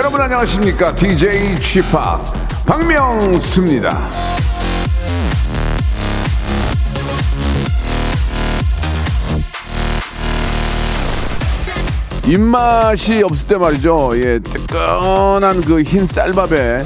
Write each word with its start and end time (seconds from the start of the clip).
여러분 0.00 0.18
안녕하십니까 0.18 0.94
DJ 0.94 1.60
지팍 1.60 2.64
박명수입니다 2.64 3.98
입맛이 12.26 13.22
없을 13.22 13.46
때 13.46 13.58
말이죠. 13.58 14.12
예, 14.14 14.38
뜨끈한 14.38 15.60
그 15.60 15.82
흰 15.82 16.06
쌀밥에 16.06 16.82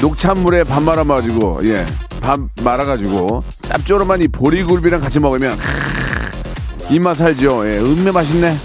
녹찬물에 0.00 0.64
밥 0.64 0.82
말아가지고, 0.82 1.60
예, 1.66 1.86
밥 2.20 2.40
말아가지고 2.64 3.44
짭조름한 3.62 4.22
이 4.22 4.26
보리굴비랑 4.28 5.00
같이 5.00 5.20
먹으면 5.20 5.56
하, 5.56 6.90
입맛 6.90 7.16
살죠. 7.16 7.64
예, 7.68 7.78
음매 7.78 8.10
맛있네. 8.10 8.56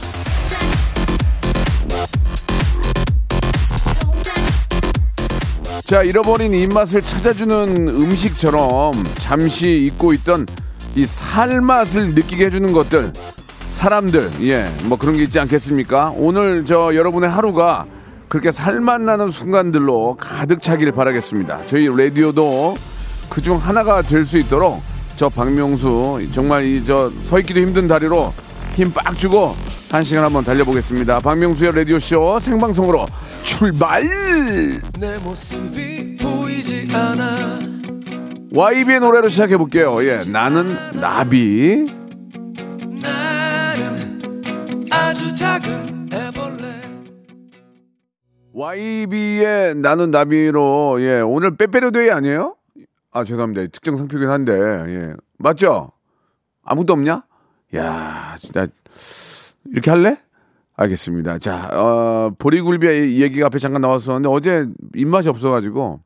자, 5.86 6.02
잃어버린 6.02 6.53
입맛을 6.53 7.02
찾아주는 7.03 7.88
음식처럼 7.88 8.91
잠시 9.16 9.83
잊고 9.86 10.14
있던 10.14 10.47
이 10.95 11.05
살맛을 11.05 12.16
느끼게 12.16 12.45
해주는 12.45 12.73
것들 12.73 13.14
사람들, 13.72 14.31
예, 14.41 14.67
뭐 14.86 14.97
그런 14.97 15.16
게 15.17 15.23
있지 15.23 15.39
않겠습니까? 15.39 16.13
오늘 16.16 16.66
저 16.66 16.95
여러분의 16.95 17.30
하루가 17.30 17.86
그렇게 18.30 18.52
살맛 18.52 19.02
나는 19.02 19.30
순간들로 19.30 20.17
가득 20.19 20.63
차기를 20.63 20.91
바라겠습니다. 20.94 21.67
저희 21.67 21.88
라디오도 21.88 22.75
그중 23.30 23.58
하나가 23.58 24.02
될 24.02 24.25
수 24.25 24.38
있도록 24.39 24.81
저 25.17 25.30
박명수 25.30 26.28
정말 26.33 26.66
이 26.66 26.83
저 26.83 27.11
서 27.30 27.39
있기도 27.39 27.59
힘든 27.59 27.88
다리로 27.88 28.33
힘 28.76 28.92
빡 28.92 29.18
주고 29.18 29.56
한 29.90 30.04
시간 30.04 30.23
한번 30.26 30.44
달려보겠습니다. 30.44 31.20
박명수의 31.22 31.72
라디오 31.73 31.98
쇼 32.00 32.38
생방송으로 32.40 33.06
출발! 33.44 34.04
내 35.00 35.18
모습이 35.20 36.18
보이지 36.18 36.90
않아 36.94 37.59
YB의 38.52 39.00
노래로 39.00 39.30
시작해 39.30 39.58
볼게요. 39.58 40.03
예, 40.06 40.20
나는 40.28 40.76
나비. 41.00 41.86
나는 43.02 44.88
아주 44.92 45.34
작은 45.36 46.09
애벌레 46.12 46.66
YB의 48.53 49.76
나는 49.76 50.12
나비로 50.12 50.98
예 51.02 51.20
오늘 51.22 51.56
빼빼로데이 51.58 52.12
아니에요? 52.12 52.56
아 53.12 53.23
죄송합니다 53.23 53.68
특정 53.72 53.96
상표긴 53.98 54.30
한데 54.30 54.53
예 54.53 55.14
맞죠? 55.38 55.92
아무도 56.64 56.94
없냐? 56.94 57.23
야 57.76 58.36
진짜 58.40 58.68
이렇게 59.66 59.90
할래? 59.92 60.18
알겠습니다. 60.78 61.40
자 61.40 61.70
어, 61.73 62.31
보리굴비 62.38 63.22
얘기가 63.22 63.48
앞에 63.48 63.59
잠깐 63.59 63.81
나왔었는데 63.81 64.30
어제 64.30 64.68
입맛이 64.95 65.30
없어가지고 65.30 66.02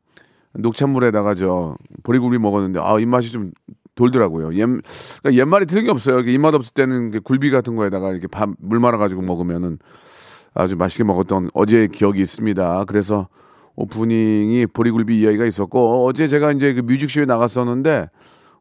녹찬물에다가 0.53 1.33
저 1.35 1.75
보리굴비 2.03 2.37
먹었는데 2.37 2.79
아 2.81 2.99
입맛이 2.99 3.31
좀 3.31 3.51
돌더라고요. 3.95 4.53
옛 4.55 4.65
그러니까 4.65 5.33
옛말이 5.33 5.65
틀린 5.65 5.85
게 5.85 5.91
없어요. 5.91 6.19
입맛 6.21 6.53
없을 6.55 6.73
때는 6.73 7.11
그 7.11 7.19
굴비 7.19 7.51
같은 7.51 7.75
거에다가 7.75 8.11
이렇게 8.11 8.27
밥 8.27 8.49
물 8.59 8.79
말아가지고 8.79 9.21
먹으면은 9.21 9.79
아주 10.53 10.75
맛있게 10.77 11.03
먹었던 11.03 11.49
어제의 11.53 11.89
기억이 11.89 12.21
있습니다. 12.21 12.85
그래서 12.85 13.27
오프닝이 13.75 14.67
보리굴비 14.67 15.19
이야기가 15.21 15.45
있었고 15.45 16.05
어제 16.05 16.27
제가 16.27 16.51
이제 16.51 16.73
그 16.73 16.81
뮤직쇼에 16.81 17.25
나갔었는데 17.25 18.09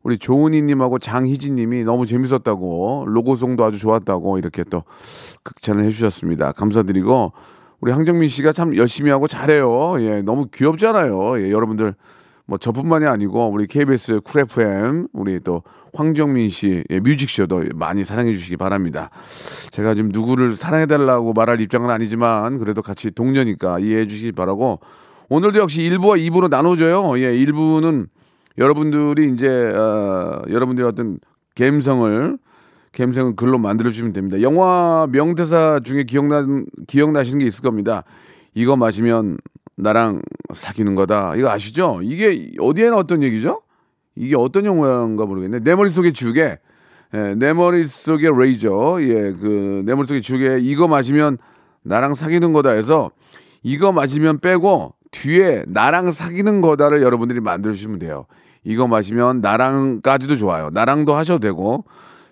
우리 0.02 0.18
조은희님하고 0.18 0.98
장희진님이 0.98 1.84
너무 1.84 2.06
재밌었다고 2.06 3.04
로고송도 3.08 3.64
아주 3.64 3.78
좋았다고 3.78 4.38
이렇게 4.38 4.64
또 4.64 4.84
극찬을 5.42 5.84
해주셨습니다. 5.84 6.52
감사드리고 6.52 7.32
우리 7.80 7.92
황정민 7.92 8.28
씨가 8.28 8.52
참 8.52 8.76
열심히 8.76 9.10
하고 9.10 9.26
잘해요. 9.26 10.00
예, 10.00 10.22
너무 10.22 10.46
귀엽잖아요. 10.52 11.40
예, 11.40 11.50
여러분들 11.50 11.94
뭐 12.46 12.58
저뿐만이 12.58 13.06
아니고 13.06 13.50
우리 13.50 13.66
KBS 13.66 14.20
쿨 14.24 14.40
FM 14.42 15.08
우리 15.12 15.38
또 15.40 15.62
황정민 15.94 16.48
씨 16.48 16.82
예, 16.90 16.98
뮤직쇼도 17.00 17.64
많이 17.74 18.04
사랑해 18.04 18.34
주시기 18.34 18.56
바랍니다. 18.56 19.10
제가 19.70 19.94
지금 19.94 20.10
누구를 20.12 20.56
사랑해 20.56 20.86
달라고 20.86 21.34
말할 21.34 21.60
입장은 21.60 21.90
아니지만 21.90 22.58
그래도 22.58 22.82
같이 22.82 23.10
동료니까 23.10 23.80
이해해 23.80 24.06
주시기 24.06 24.32
바라고 24.32 24.80
오늘도 25.28 25.58
역시 25.58 25.82
1부와 25.82 26.18
2부로 26.18 26.48
나눠줘요. 26.48 27.18
예, 27.18 27.32
1부는 27.32 28.08
여러분들이 28.58 29.32
이제 29.32 29.48
어, 29.48 30.42
여러분들의 30.48 30.88
어떤 30.88 31.18
감성을 31.56 32.38
감성을 32.92 33.36
글로 33.36 33.58
만들어 33.58 33.90
주시면 33.90 34.12
됩니다. 34.12 34.42
영화 34.42 35.06
명대사 35.10 35.80
중에 35.84 36.02
기억나 36.02 36.44
기억나시는 36.86 37.38
게 37.38 37.46
있을 37.46 37.62
겁니다. 37.62 38.02
이거 38.54 38.76
마시면 38.76 39.38
나랑 39.76 40.20
사귀는 40.52 40.96
거다. 40.96 41.36
이거 41.36 41.48
아시죠? 41.50 42.00
이게 42.02 42.50
어디에 42.58 42.90
나왔던 42.90 43.22
얘기죠? 43.22 43.62
이게 44.16 44.34
어떤 44.36 44.64
영화인가 44.64 45.26
모르겠네. 45.26 45.60
내 45.60 45.76
머릿속에 45.76 46.12
지우개. 46.12 46.58
예, 47.14 47.34
내 47.36 47.52
머릿속에 47.52 48.28
레이저. 48.36 48.98
예, 49.00 49.32
그, 49.32 49.82
내 49.86 49.94
머릿속에 49.94 50.20
지우개. 50.20 50.58
이거 50.60 50.88
마시면 50.88 51.38
나랑 51.82 52.14
사귀는 52.14 52.52
거다 52.52 52.70
해서 52.70 53.12
이거 53.62 53.92
마시면 53.92 54.40
빼고 54.40 54.94
뒤에 55.12 55.64
나랑 55.68 56.10
사귀는 56.10 56.60
거다를 56.60 57.02
여러분들이 57.02 57.40
만들어주시면 57.40 58.00
돼요. 58.00 58.26
이거 58.64 58.86
마시면 58.86 59.40
나랑까지도 59.40 60.36
좋아요. 60.36 60.70
나랑도 60.70 61.14
하셔도 61.14 61.38
되고 61.38 61.84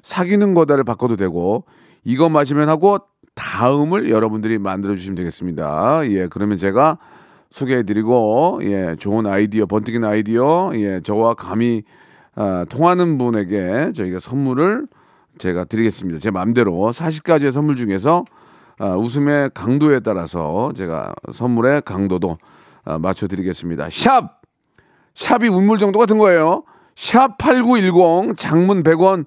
사귀는 0.03 0.55
거다를 0.55 0.85
바꿔도 0.85 1.17
되고 1.17 1.65
이거 2.05 2.29
마시면 2.29 2.69
하고 2.69 2.99
다음을 3.35 4.11
여러분들이 4.11 4.59
만들어 4.59 4.95
주시면 4.95 5.17
되겠습니다. 5.17 6.09
예, 6.11 6.27
그러면 6.29 6.57
제가 6.57 6.99
소개해 7.51 7.85
드리고 7.85 8.61
예 8.63 8.97
좋은 8.99 9.27
아이디어 9.27 9.67
번뜩이는 9.67 10.07
아이디어 10.07 10.73
예 10.75 11.01
저와 11.01 11.35
감히 11.35 11.85
아, 12.35 12.67
통하는 12.69 13.19
분에게 13.19 13.93
저희가 13.95 14.21
선물을 14.21 14.87
제가 15.39 15.65
드리겠습니다 15.65 16.19
제 16.19 16.31
마음대로 16.31 16.73
40가지의 16.93 17.53
선물 17.53 17.77
중에서 17.77 18.25
아, 18.79 18.95
웃음의 18.97 19.51
강도에 19.55 20.01
따라서 20.01 20.71
제가 20.77 21.15
선물의 21.33 21.83
강도도 21.83 22.37
아, 22.85 22.99
맞춰 22.99 23.27
드리겠습니다 23.27 23.89
샵 23.91 24.43
샵이 25.17 25.49
운물 25.49 25.79
정도 25.79 25.99
같은 25.99 26.19
거예요. 26.19 26.63
샵 26.95 27.39
8910 27.39 28.37
장문 28.37 28.83
100원 28.83 29.25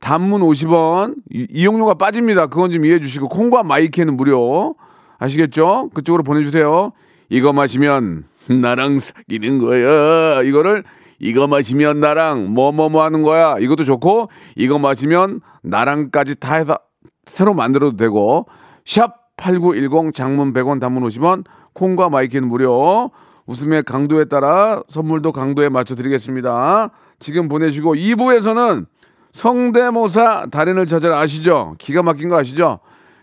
단문 0.00 0.42
50원. 0.42 1.14
이- 1.32 1.46
이용료가 1.50 1.94
빠집니다. 1.94 2.48
그건 2.48 2.70
좀 2.70 2.84
이해해 2.84 3.00
주시고 3.00 3.28
콩과 3.28 3.62
마이크는 3.62 4.16
무료. 4.16 4.74
아시겠죠? 5.18 5.90
그쪽으로 5.94 6.22
보내 6.24 6.44
주세요. 6.44 6.92
이거 7.28 7.52
마시면 7.52 8.24
나랑 8.48 8.98
사귀는 8.98 9.58
거야. 9.58 10.42
이거를 10.42 10.84
이거 11.20 11.46
마시면 11.48 12.00
나랑 12.00 12.52
뭐 12.54 12.70
뭐 12.72 12.88
뭐 12.88 13.02
하는 13.04 13.22
거야. 13.22 13.56
이것도 13.58 13.84
좋고 13.84 14.28
이거 14.56 14.78
마시면 14.78 15.40
나랑까지 15.62 16.36
다 16.36 16.56
해서 16.56 16.76
새로 17.26 17.54
만들어도 17.54 17.96
되고. 17.96 18.46
샵8910 18.84 20.14
장문 20.14 20.52
100원 20.52 20.80
단문 20.80 21.02
50원 21.04 21.44
콩과 21.74 22.08
my 22.08 22.19
K는 22.19 22.48
무료 22.48 23.10
웃음의 23.48 23.82
강도에 23.84 24.26
따라 24.26 24.82
선물도 24.88 25.32
강도에 25.32 25.70
맞춰 25.70 25.94
드리겠습니다. 25.94 26.90
지금 27.18 27.48
보내시고 27.48 27.94
2부에서는 27.94 28.86
성대모사 29.32 30.46
달인을 30.50 30.86
찾아라 30.86 31.18
아시죠? 31.18 31.74
기가 31.78 32.02
막힌 32.02 32.28
거 32.28 32.36
아시죠? 32.38 32.80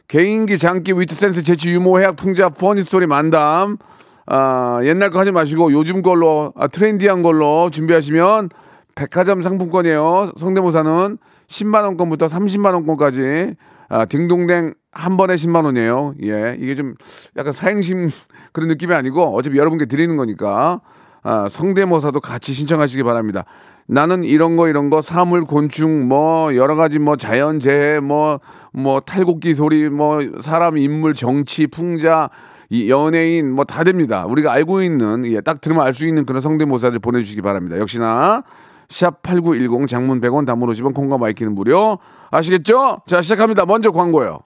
개인기, 0.08 0.58
장기, 0.58 0.94
위트센스, 0.94 1.44
재치, 1.44 1.72
유머, 1.72 2.00
해학, 2.00 2.16
풍자, 2.16 2.50
funny 2.50 2.76
story, 2.76 3.08
만담. 3.08 3.78
아, 4.26 4.80
옛날 4.84 5.12
거 5.12 5.20
하지 5.20 5.32
마시고 5.32 5.72
요즘 5.72 6.02
걸로, 6.02 6.54
아, 6.58 6.68
트렌디한 6.68 7.22
걸로 7.22 7.70
준비하시면 7.70 8.50
백화점 8.96 9.42
상품권이에요. 9.42 10.34
성대모사는 10.38 11.18
10만원권부터 11.48 12.28
30만원권까지. 12.30 13.56
아, 13.90 14.06
딩동댕 14.06 14.74
한 14.92 15.18
번에 15.18 15.36
10만 15.36 15.66
원이에요. 15.66 16.16
예. 16.24 16.58
이게 16.60 16.76
좀 16.76 16.96
약간 17.38 17.54
사행심 17.54 18.10
그런 18.54 18.70
느낌이 18.70 18.94
아니고 18.94 19.36
어차피 19.36 19.58
여러분께 19.58 19.86
드리는 19.86 20.16
거니까. 20.18 20.82
아, 21.24 21.48
성대모사도 21.50 22.20
같이 22.20 22.54
신청하시기 22.54 23.02
바랍니다. 23.04 23.46
나는 23.88 24.24
이런 24.24 24.56
거 24.58 24.68
이런 24.68 24.90
거 24.90 25.02
사물 25.02 25.44
곤충 25.46 26.08
뭐 26.08 26.56
여러 26.56 26.76
가지 26.76 27.00
뭐 27.00 27.16
자연 27.18 27.60
재해 27.60 28.00
뭐뭐 28.00 29.02
탈곡기 29.06 29.54
소리 29.56 29.90
뭐 29.90 30.22
사람 30.42 30.78
인물 30.78 31.14
정치 31.14 31.68
풍자 31.68 32.30
이 32.70 32.90
연예인 32.90 33.52
뭐 33.54 33.66
다 33.66 33.84
됩니다. 33.84 34.26
우리가 34.28 34.52
알고 34.52 34.82
있는 34.82 35.26
예, 35.28 35.42
딱 35.42 35.62
들으면 35.62 35.86
알 35.86 35.94
수 35.94 36.06
있는 36.08 36.26
그런 36.26 36.42
성대모사를 36.42 36.98
보내주시기 37.00 37.42
바랍니다. 37.42 37.78
역시나 37.80 38.44
샵8910 38.90 39.88
장문 39.88 40.22
100원 40.22 40.46
단문 40.46 40.70
50원 40.70 40.94
콩과 40.94 41.18
my 41.18 41.29
K는 41.29 41.56
무료 41.56 42.00
아시겠죠? 42.32 43.02
자 43.08 43.22
시작합니다. 43.22 43.66
먼저 43.66 43.92
광고요. 43.92 44.40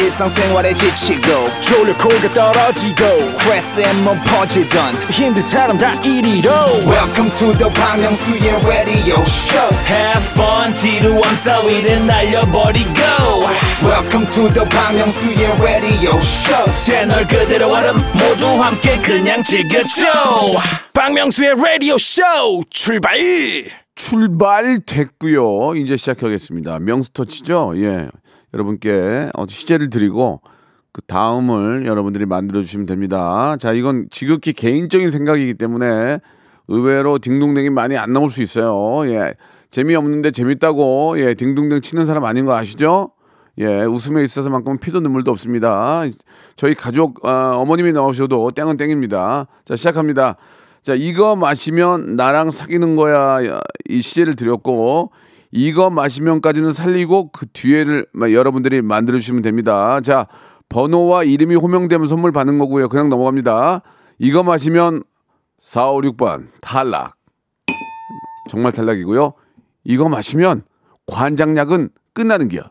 일상생활에 0.00 0.74
지치고, 0.74 1.48
졸려 1.60 1.96
코가 1.98 2.32
떨어지고, 2.32 3.28
스트레스에 3.28 3.92
몸 4.02 4.18
퍼지던, 4.24 4.94
힘든 5.10 5.42
사람 5.42 5.76
다 5.76 5.92
이리로. 6.02 6.50
welcome 6.86 7.30
to 7.36 7.52
the 7.58 7.70
Park 7.74 8.00
Myung-soo's 8.00 8.66
radio 8.66 9.20
show 9.22 9.68
Have 9.86 10.24
fun 10.32 10.72
지루함 10.74 11.40
따위를 11.42 12.06
날려버리고 12.06 12.90
welcome 13.82 14.26
to 14.32 14.48
the 14.52 14.68
Bang 14.68 14.96
Myung-soo's 14.96 15.60
radio 15.62 16.16
show 16.16 16.74
채널 16.74 17.26
그대로 17.26 17.68
얼음 17.72 17.96
모두 18.14 18.46
함께 18.62 19.00
그냥 19.02 19.42
즐겨줘 19.42 20.06
박명수의 20.94 21.54
라디오 21.56 21.98
쇼 21.98 22.22
출발 22.70 23.18
출발됐고요. 23.94 25.74
이제 25.76 25.96
시작하겠습니다. 25.96 26.78
명스터치죠. 26.78 27.74
예. 27.76 28.08
여러분께 28.54 29.30
어, 29.34 29.46
시제를 29.46 29.90
드리고 29.90 30.40
그 30.92 31.02
다음을 31.02 31.86
여러분들이 31.86 32.26
만들어 32.26 32.60
주시면 32.62 32.86
됩니다. 32.86 33.56
자, 33.58 33.72
이건 33.72 34.08
지극히 34.10 34.52
개인적인 34.52 35.10
생각이기 35.10 35.54
때문에 35.54 36.18
의외로 36.68 37.18
딩동댕이 37.18 37.70
많이 37.70 37.96
안 37.96 38.12
나올 38.12 38.30
수 38.30 38.42
있어요. 38.42 39.08
예. 39.12 39.34
재미없는데 39.70 40.32
재밌다고 40.32 41.20
예, 41.20 41.34
딩동댕 41.34 41.80
치는 41.80 42.06
사람 42.06 42.24
아닌 42.24 42.44
거 42.44 42.54
아시죠? 42.54 43.12
예, 43.58 43.82
웃음에 43.84 44.24
있어서만큼은 44.24 44.78
피도 44.78 45.00
눈물도 45.00 45.30
없습니다. 45.30 46.02
저희 46.56 46.74
가족 46.74 47.24
어, 47.24 47.30
어머님이 47.56 47.92
나오셔도 47.92 48.50
땡은 48.50 48.76
땡입니다. 48.76 49.46
자, 49.64 49.76
시작합니다. 49.76 50.36
자, 50.82 50.94
이거 50.94 51.36
마시면 51.36 52.16
나랑 52.16 52.50
사귀는 52.50 52.96
거야. 52.96 53.38
이 53.88 54.00
시제를 54.00 54.34
드렸고, 54.34 55.10
이거 55.52 55.90
마시면까지는 55.90 56.72
살리고 56.72 57.32
그 57.32 57.46
뒤에를 57.52 58.06
마- 58.12 58.30
여러분들이 58.30 58.82
만들어 58.82 59.18
주시면 59.18 59.42
됩니다. 59.42 60.00
자, 60.00 60.26
번호와 60.68 61.24
이름이 61.24 61.56
호명되면 61.56 62.06
선물 62.06 62.30
받는 62.32 62.58
거고요. 62.58 62.88
그냥 62.88 63.08
넘어갑니다. 63.08 63.82
이거 64.18 64.42
마시면 64.42 65.02
4, 65.60 65.90
5, 65.90 66.00
6번 66.02 66.48
탈락. 66.60 67.16
정말 68.48 68.72
탈락이고요. 68.72 69.34
이거 69.84 70.08
마시면 70.08 70.62
관장약은 71.06 71.90
끝나는 72.12 72.48
기야. 72.48 72.70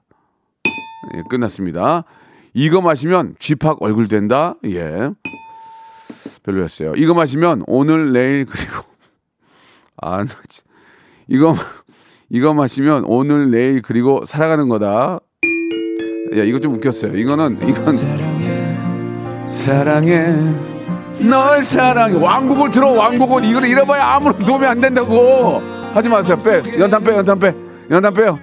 예, 1.16 1.24
끝났습니다. 1.30 2.06
이거 2.54 2.82
마시면 2.82 3.36
쥐팍 3.40 3.82
얼굴 3.82 4.08
된다. 4.08 4.56
예. 4.66 5.12
별로였어요. 6.44 6.94
이거 6.96 7.14
마시면 7.14 7.64
오늘 7.68 8.12
내일 8.14 8.46
그리고 8.46 8.84
아 10.02 10.26
이거 11.28 11.56
이거 12.30 12.54
마시면 12.54 13.06
오늘 13.08 13.50
내일 13.52 13.82
그리고 13.82 14.24
살아가는 14.26 14.68
거다. 14.70 15.20
야 16.38 16.44
이거 16.44 16.60
좀 16.60 16.76
웃겼어요. 16.76 17.18
이거는 17.18 17.60
이건 17.68 19.48
사랑해 19.48 20.36
널 21.28 21.64
사랑해 21.64 22.16
왕곡을 22.16 22.70
들어 22.72 22.92
왕곡을 22.92 23.44
이걸 23.46 23.66
잃어봐야 23.66 24.06
아무런 24.16 24.38
도움이 24.38 24.66
안 24.66 24.80
된다고 24.80 25.60
하지 25.94 26.08
마세요. 26.08 26.38
빼 26.44 26.62
연탄 26.80 27.04
빼 27.04 27.12
연탄 27.16 27.40
빼 27.40 27.56
연탄 27.90 28.14
빼요. 28.14 28.38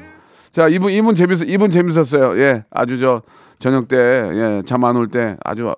자 0.50 0.67
이분 0.69 0.91
이분 0.93 1.15
재밌어 1.15 1.44
이분 1.44 1.71
재밌었어요. 1.71 2.41
예 2.41 2.65
아주 2.71 2.99
저 2.99 3.23
저녁 3.61 3.87
때예잠 3.88 4.85
안 4.85 4.97
올 4.97 5.09
때 5.09 5.37
아주 5.44 5.73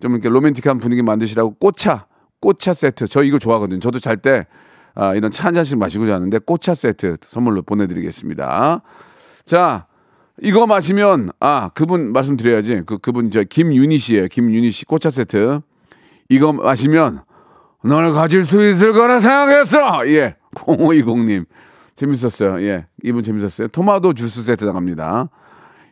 좀 0.00 0.12
이렇게 0.12 0.28
로맨틱한 0.30 0.78
분위기 0.78 1.02
만드시라고 1.02 1.54
꽃차 1.60 2.06
꽃차 2.40 2.72
세트 2.72 3.08
저 3.08 3.22
이거 3.22 3.38
좋아하거든요. 3.38 3.78
저도 3.80 3.98
잘 4.00 4.16
때 4.16 4.46
아, 4.94 5.14
이런 5.14 5.30
차 5.30 5.46
한 5.46 5.54
잔씩 5.54 5.78
마시고 5.78 6.06
자는데 6.06 6.38
꽃차 6.38 6.74
세트 6.74 7.16
선물로 7.22 7.62
보내드리겠습니다. 7.62 8.82
자 9.44 9.86
이거 10.40 10.66
마시면 10.66 11.30
아 11.40 11.70
그분 11.74 12.12
말씀드려야지 12.12 12.82
그 12.86 12.98
그분 12.98 13.30
저 13.30 13.42
김윤희 13.42 13.98
씨예요. 13.98 14.28
김윤희 14.28 14.70
씨 14.70 14.84
꽃차 14.84 15.10
세트 15.10 15.60
이거 16.28 16.52
마시면 16.52 17.22
널 17.84 18.12
가질 18.12 18.44
수 18.44 18.62
있을 18.62 18.92
거라 18.92 19.20
생각했어. 19.20 20.08
예 20.08 20.36
0520님 20.54 21.46
재밌었어요. 21.96 22.62
예 22.62 22.86
이분 23.02 23.22
재밌었어요. 23.22 23.68
토마토 23.68 24.14
주스 24.14 24.42
세트 24.42 24.64
나갑니다. 24.64 25.28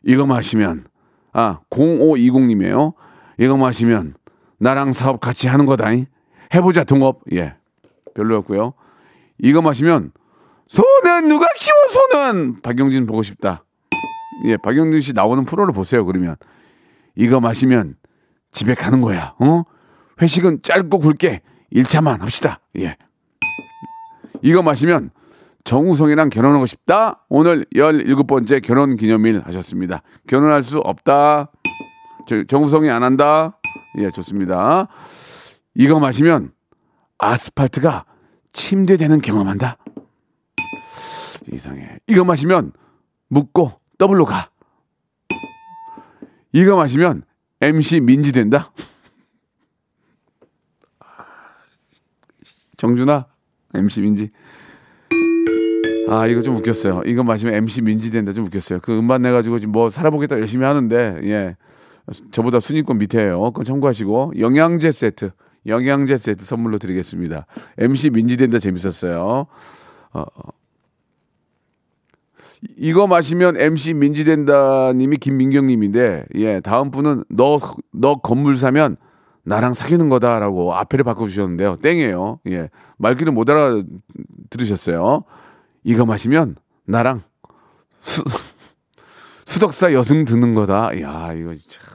이거 0.05 0.27
마시면 0.27 0.85
아 1.33 1.59
0520님이에요. 1.71 2.95
이거 3.39 3.57
마시면 3.57 4.15
나랑 4.59 4.93
사업 4.93 5.21
같이 5.21 5.49
하는 5.49 5.67
거다잉. 5.67 6.07
해보자 6.55 6.85
동업. 6.85 7.21
예 7.33 7.55
별로였고요. 8.15 8.75
이거 9.43 9.63
마시면 9.63 10.13
소는 10.67 11.29
누가 11.29 11.47
키워 11.57 11.77
소는 11.89 12.61
박영진 12.63 13.07
보고 13.07 13.23
싶다. 13.23 13.65
예 14.47 14.57
박영진 14.57 15.01
씨 15.01 15.13
나오는 15.13 15.45
프로를 15.45 15.75
보세요. 15.75 16.05
그러면 16.05 16.37
이거 17.17 17.41
마시면 17.41 17.97
집에 18.53 18.75
가는 18.75 19.01
거야. 19.01 19.35
어? 19.39 19.65
회식은 20.21 20.61
짧고 20.63 20.99
굵게 20.99 21.43
1차만 21.75 22.21
합시다. 22.21 22.61
예. 22.79 22.97
이거 24.43 24.63
마시면 24.63 25.11
정우성이랑 25.65 26.31
결혼하고 26.31 26.67
싶다. 26.67 27.25
오늘 27.29 27.65
17번째 27.75 28.63
결혼 28.63 28.97
기념일 28.97 29.43
하셨습니다. 29.45 30.03
결혼할 30.27 30.63
수 30.63 30.79
없다. 30.79 31.51
저, 32.27 32.45
정우성이 32.45 32.91
안 32.91 33.03
한다. 33.03 33.59
예, 33.99 34.11
좋습니다. 34.11 34.89
이거 35.75 36.01
마시면 36.01 36.53
아스팔트가 37.19 38.05
침대 38.53 38.97
되는 38.97 39.21
경험한다. 39.21 39.77
이상해. 41.53 41.99
이거 42.07 42.25
마시면 42.25 42.73
묻고 43.29 43.73
더블로 43.99 44.25
가. 44.25 44.51
이거 46.53 46.77
마시면 46.77 47.23
MC 47.61 48.01
민지 48.01 48.33
된다. 48.33 48.73
정준아, 52.77 53.27
MC 53.75 54.01
민지. 54.01 54.31
아, 56.09 56.27
이거 56.27 56.43
좀 56.43 56.57
웃겼어요. 56.57 57.03
이거 57.05 57.23
마시면 57.23 57.55
MC 57.55 57.83
민지 57.83 58.11
된다. 58.11 58.33
좀 58.33 58.47
웃겼어요. 58.47 58.81
그 58.81 58.99
음반 58.99 59.23
내가지고 59.23 59.59
지금 59.59 59.73
뭐 59.73 59.91
살아보겠다 59.91 60.41
열심히 60.41 60.65
하는데, 60.65 61.21
예. 61.25 61.57
저보다 62.33 62.59
순위권 62.59 62.99
밑에요. 62.99 63.39
그건 63.39 63.65
참고하시고, 63.65 64.33
영양제 64.39 64.91
세트. 64.91 65.31
영양제 65.67 66.17
세트 66.17 66.45
선물로 66.45 66.79
드리겠습니다. 66.79 67.47
MC 67.79 68.11
민지 68.11 68.37
된다 68.37 68.59
재밌었어요. 68.59 69.47
어, 70.13 70.21
어. 70.21 70.51
이거 72.77 73.07
마시면 73.07 73.57
MC 73.57 73.95
민지 73.95 74.25
된다님이 74.25 75.17
김민경님인데, 75.17 76.27
예, 76.35 76.61
다음 76.61 76.91
분은 76.91 77.25
너, 77.31 77.59
너 77.93 78.15
건물 78.17 78.57
사면 78.57 78.97
나랑 79.43 79.75
사귀는 79.75 80.09
거다라고 80.09 80.75
앞에를 80.75 81.05
바꿔주셨는데요. 81.05 81.77
땡이에요. 81.77 82.41
예. 82.49 82.69
말귀를 82.99 83.33
못 83.33 83.49
알아 83.49 83.81
들으셨어요. 84.51 85.25
이거 85.83 86.05
마시면 86.05 86.57
나랑 86.85 87.23
수, 88.01 88.23
수덕사 89.47 89.93
여승 89.93 90.25
듣는 90.25 90.55
거다. 90.55 91.01
야 91.01 91.33
이거 91.33 91.55
참. 91.69 91.90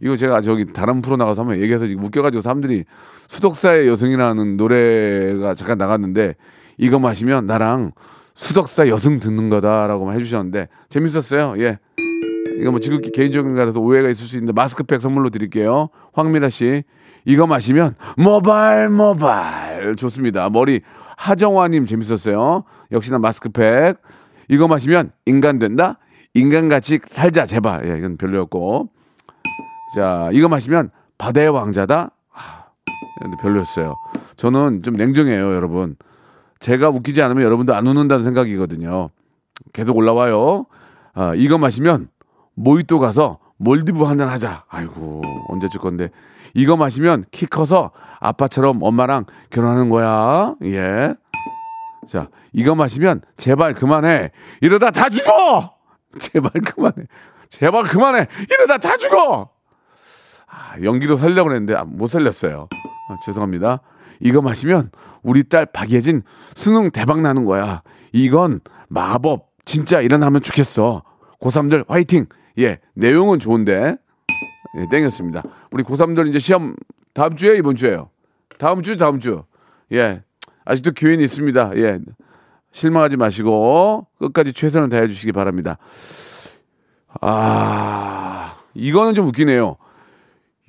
이거 0.00 0.16
제가 0.16 0.40
저기 0.40 0.72
다른 0.72 1.02
프로 1.02 1.16
나가서 1.16 1.42
한번 1.42 1.60
얘기해서 1.60 1.84
웃겨가지고 1.84 2.42
사람들이 2.42 2.84
수덕사의 3.28 3.88
여승이라는 3.88 4.56
노래가 4.56 5.54
잠깐 5.54 5.78
나갔는데 5.78 6.34
이거 6.78 6.98
마시면 6.98 7.46
나랑 7.46 7.92
수덕사 8.34 8.88
여승 8.88 9.18
듣는 9.18 9.48
거다라고 9.48 10.12
해주셨는데 10.12 10.68
재밌었어요. 10.90 11.54
예. 11.58 11.78
이거 12.60 12.70
뭐 12.70 12.80
지극히 12.80 13.10
개인적인 13.10 13.54
거라서 13.54 13.80
오해가 13.80 14.08
있을 14.08 14.26
수 14.26 14.36
있는데 14.36 14.52
마스크팩 14.52 15.00
선물로 15.00 15.30
드릴게요. 15.30 15.88
황미라 16.12 16.50
씨. 16.50 16.84
이거 17.24 17.46
마시면 17.46 17.96
모발 18.16 18.88
모발 18.88 19.96
좋습니다. 19.96 20.48
머리 20.48 20.80
하정화님 21.16 21.86
재밌었어요. 21.86 22.64
역시나 22.92 23.18
마스크팩. 23.18 23.96
이거 24.48 24.68
마시면 24.68 25.10
인간 25.24 25.58
된다. 25.58 25.98
인간같이 26.34 27.00
살자 27.06 27.46
제발. 27.46 27.88
예, 27.88 27.98
이건 27.98 28.16
별로였고. 28.16 28.90
자, 29.94 30.30
이거 30.32 30.48
마시면 30.48 30.90
바다의 31.18 31.48
왕자다. 31.50 32.10
하, 32.28 32.64
별로였어요. 33.40 33.96
저는 34.36 34.82
좀 34.82 34.94
냉정해요, 34.94 35.54
여러분. 35.54 35.96
제가 36.60 36.90
웃기지 36.90 37.22
않으면 37.22 37.42
여러분도 37.44 37.74
안 37.74 37.86
웃는다는 37.86 38.24
생각이거든요. 38.24 39.10
계속 39.72 39.96
올라와요. 39.96 40.66
아, 41.14 41.34
이거 41.34 41.58
마시면 41.58 42.08
모히또 42.54 42.98
가서 42.98 43.38
몰디브 43.58 44.04
한잔 44.04 44.28
하자. 44.28 44.64
아이고, 44.68 45.22
언제 45.48 45.68
줄 45.68 45.80
건데. 45.80 46.10
이거 46.54 46.76
마시면 46.76 47.24
키 47.30 47.46
커서 47.46 47.90
아빠처럼 48.20 48.82
엄마랑 48.82 49.26
결혼하는 49.50 49.88
거야. 49.90 50.54
예. 50.64 51.14
자, 52.08 52.28
이거 52.52 52.74
마시면 52.74 53.22
제발 53.36 53.74
그만해. 53.74 54.30
이러다 54.60 54.90
다 54.90 55.08
죽어! 55.08 55.74
제발 56.18 56.50
그만해. 56.62 57.06
제발 57.48 57.84
그만해. 57.84 58.26
이러다 58.50 58.78
다 58.78 58.96
죽어! 58.96 59.50
아, 60.56 60.82
연기도 60.82 61.16
살려고 61.16 61.50
했는데 61.52 61.74
아, 61.74 61.84
못 61.84 62.06
살렸어요. 62.06 62.68
아, 63.10 63.16
죄송합니다. 63.24 63.80
이거 64.20 64.40
마시면 64.40 64.90
우리 65.22 65.44
딸 65.44 65.66
박예진 65.66 66.22
수능 66.54 66.90
대박 66.90 67.20
나는 67.20 67.44
거야. 67.44 67.82
이건 68.12 68.60
마법 68.88 69.50
진짜 69.66 70.00
일어나면 70.00 70.40
좋겠어. 70.40 71.02
고3들 71.40 71.86
화이팅. 71.88 72.26
예, 72.58 72.78
내용은 72.94 73.38
좋은데 73.38 73.96
예, 74.78 74.86
땡겼습니다. 74.90 75.42
우리 75.70 75.84
고3들 75.84 76.26
이제 76.28 76.38
시험 76.38 76.74
다음 77.12 77.36
주에 77.36 77.58
이번 77.58 77.76
주에요. 77.76 78.08
다음 78.58 78.82
주 78.82 78.96
다음 78.96 79.20
주. 79.20 79.44
예. 79.92 80.22
아직도 80.64 80.92
기회는 80.92 81.22
있습니다. 81.22 81.72
예. 81.76 81.98
실망하지 82.72 83.16
마시고 83.16 84.06
끝까지 84.18 84.54
최선을 84.54 84.88
다해 84.88 85.06
주시기 85.06 85.32
바랍니다. 85.32 85.76
아, 87.20 88.56
이거는 88.74 89.14
좀 89.14 89.26
웃기네요. 89.26 89.76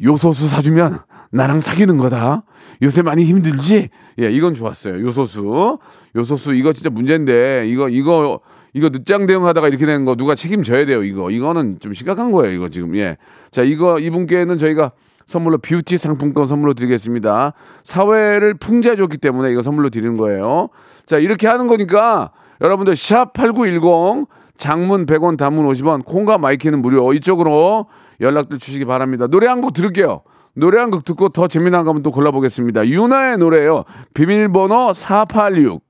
요소수 0.03 0.47
사주면 0.47 0.99
나랑 1.31 1.59
사귀는 1.61 1.97
거다. 1.97 2.43
요새 2.81 3.01
많이 3.01 3.23
힘들지? 3.23 3.89
예, 4.19 4.29
이건 4.29 4.53
좋았어요. 4.53 5.01
요소수. 5.01 5.79
요소수, 6.15 6.53
이거 6.53 6.71
진짜 6.73 6.89
문제인데, 6.89 7.67
이거, 7.67 7.89
이거, 7.89 8.39
이거 8.73 8.89
늦장 8.89 9.25
대응하다가 9.25 9.67
이렇게 9.67 9.85
된 9.85 10.05
거 10.05 10.15
누가 10.15 10.35
책임져야 10.35 10.85
돼요, 10.85 11.03
이거. 11.03 11.31
이거는 11.31 11.79
좀 11.79 11.93
심각한 11.93 12.31
거예요, 12.31 12.53
이거 12.53 12.69
지금. 12.69 12.95
예. 12.95 13.17
자, 13.51 13.63
이거, 13.63 13.99
이분께는 13.99 14.57
저희가 14.57 14.91
선물로 15.25 15.57
뷰티 15.57 15.97
상품권 15.97 16.45
선물로 16.45 16.73
드리겠습니다. 16.73 17.53
사회를 17.83 18.53
풍자해줬기 18.53 19.17
때문에 19.17 19.51
이거 19.51 19.61
선물로 19.61 19.89
드리는 19.89 20.15
거예요. 20.15 20.69
자, 21.05 21.17
이렇게 21.17 21.47
하는 21.47 21.67
거니까 21.67 22.31
여러분들 22.61 22.95
샵 22.95 23.33
8910 23.33 24.27
장문 24.57 25.05
100원 25.05 25.37
단문 25.37 25.67
50원 25.67 26.05
콩과 26.05 26.37
my 26.37 26.50
K는 26.50 26.81
무료 26.81 27.13
이쪽으로 27.13 27.87
연락들 28.19 28.59
주시기 28.59 28.85
바랍니다. 28.85 29.27
노래 29.27 29.47
한 29.47 29.61
곡 29.61 29.73
들을게요. 29.73 30.21
노래 30.55 30.79
한 30.79 30.89
곡 30.91 31.05
듣고 31.05 31.29
더 31.29 31.47
재미난 31.47 31.83
거 31.83 31.89
한번 31.89 32.03
또 32.03 32.11
골라보겠습니다. 32.11 32.87
윤하의 32.87 33.37
노래예요. 33.37 33.83
비밀번호 34.13 34.93
486. 34.93 35.83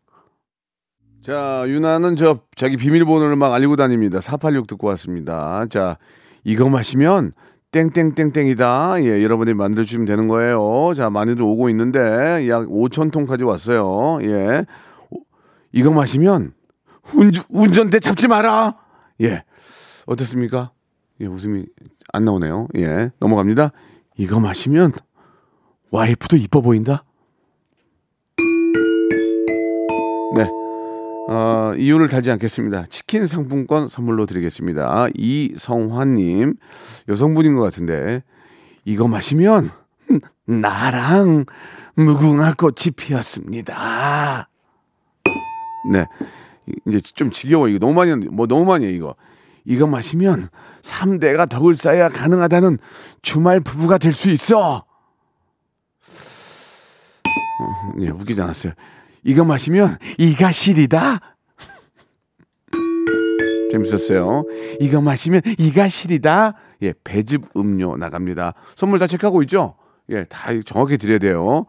자, 1.22 1.64
윤하는 1.68 2.16
저 2.16 2.40
자기 2.56 2.78
비밀번호를 2.78 3.36
막 3.36 3.54
알리고 3.54 3.76
다닙니다. 3.76 4.22
486 4.22 4.68
듣고 4.68 4.88
왔습니다. 4.88 5.66
자, 5.70 5.98
이거 6.44 6.70
마시면 6.70 7.34
땡땡땡땡이다. 7.72 9.04
예, 9.04 9.22
여러분이 9.24 9.54
만들어 9.54 9.84
주시면 9.84 10.06
되는 10.06 10.28
거예요. 10.30 10.94
자, 10.96 11.10
많이들 11.10 11.44
오고 11.44 11.70
있는데 11.70 12.48
약 12.50 12.68
5천 12.68 13.12
통까지 13.12 13.44
왔어요. 13.44 14.20
예. 14.24 14.66
이거 15.74 15.92
마시면 15.92 16.54
운주, 17.14 17.44
운전대 17.50 18.00
잡지 18.00 18.30
마라. 18.30 18.78
예. 19.22 19.44
어떻습니까? 20.06 20.72
예, 21.22 21.26
웃음이 21.26 21.66
안 22.14 22.26
나오네요. 22.26 22.68
예. 22.78 23.12
넘어갑니다. 23.20 23.72
이거 24.18 24.40
마시면 24.40 24.92
와이프도 25.92 26.38
이뻐 26.38 26.62
보인다. 26.62 27.04
네. 30.36 30.48
어, 31.30 31.74
이유를 31.78 32.08
달지 32.08 32.32
않겠습니다. 32.32 32.86
치킨 32.88 33.28
상품권 33.28 33.88
선물로 33.88 34.26
드리겠습니다. 34.26 35.08
이성환님, 35.16 36.56
여성분인 37.10 37.56
것 37.56 37.64
같은데, 37.64 38.24
이거 38.86 39.08
마시면, 39.08 39.72
나랑 40.46 41.46
무궁화 41.96 42.54
꽃이 42.54 42.92
피었습니다. 42.96 44.50
네. 45.92 46.06
이제 46.88 47.00
좀 47.02 47.32
지겨워. 47.32 47.68
이거 47.68 47.80
너무 47.80 47.94
많이, 47.94 48.14
뭐 48.28 48.48
너무 48.48 48.66
많이 48.66 48.86
해, 48.86 48.92
이거. 48.92 49.16
이거 49.68 49.86
마시면 49.86 50.50
3대가 50.82 51.48
덕을 51.50 51.76
쌓아야 51.76 52.08
가능하다는 52.10 52.80
주말 53.22 53.60
부부가 53.60 53.98
될 53.98 54.14
수 54.14 54.32
있어. 54.32 54.86
어, 57.60 57.94
예, 58.00 58.08
웃기지 58.10 58.42
않았어요. 58.42 58.72
이거 59.24 59.44
마시면 59.44 59.98
이가 60.18 60.54
시리다. 60.54 61.20
재밌었어요. 63.74 64.46
이거 64.80 65.02
마시면 65.02 65.42
이가 65.58 65.90
시리다. 65.90 66.54
예, 66.84 66.94
배즙 67.04 67.50
음료 67.58 67.98
나갑니다. 67.98 68.54
선물 68.76 69.00
다 69.00 69.08
체크하고 69.08 69.42
있죠? 69.44 69.76
예, 70.10 70.24
다 70.24 70.50
정확히 70.66 70.98
드려야 70.98 71.20
돼요. 71.20 71.66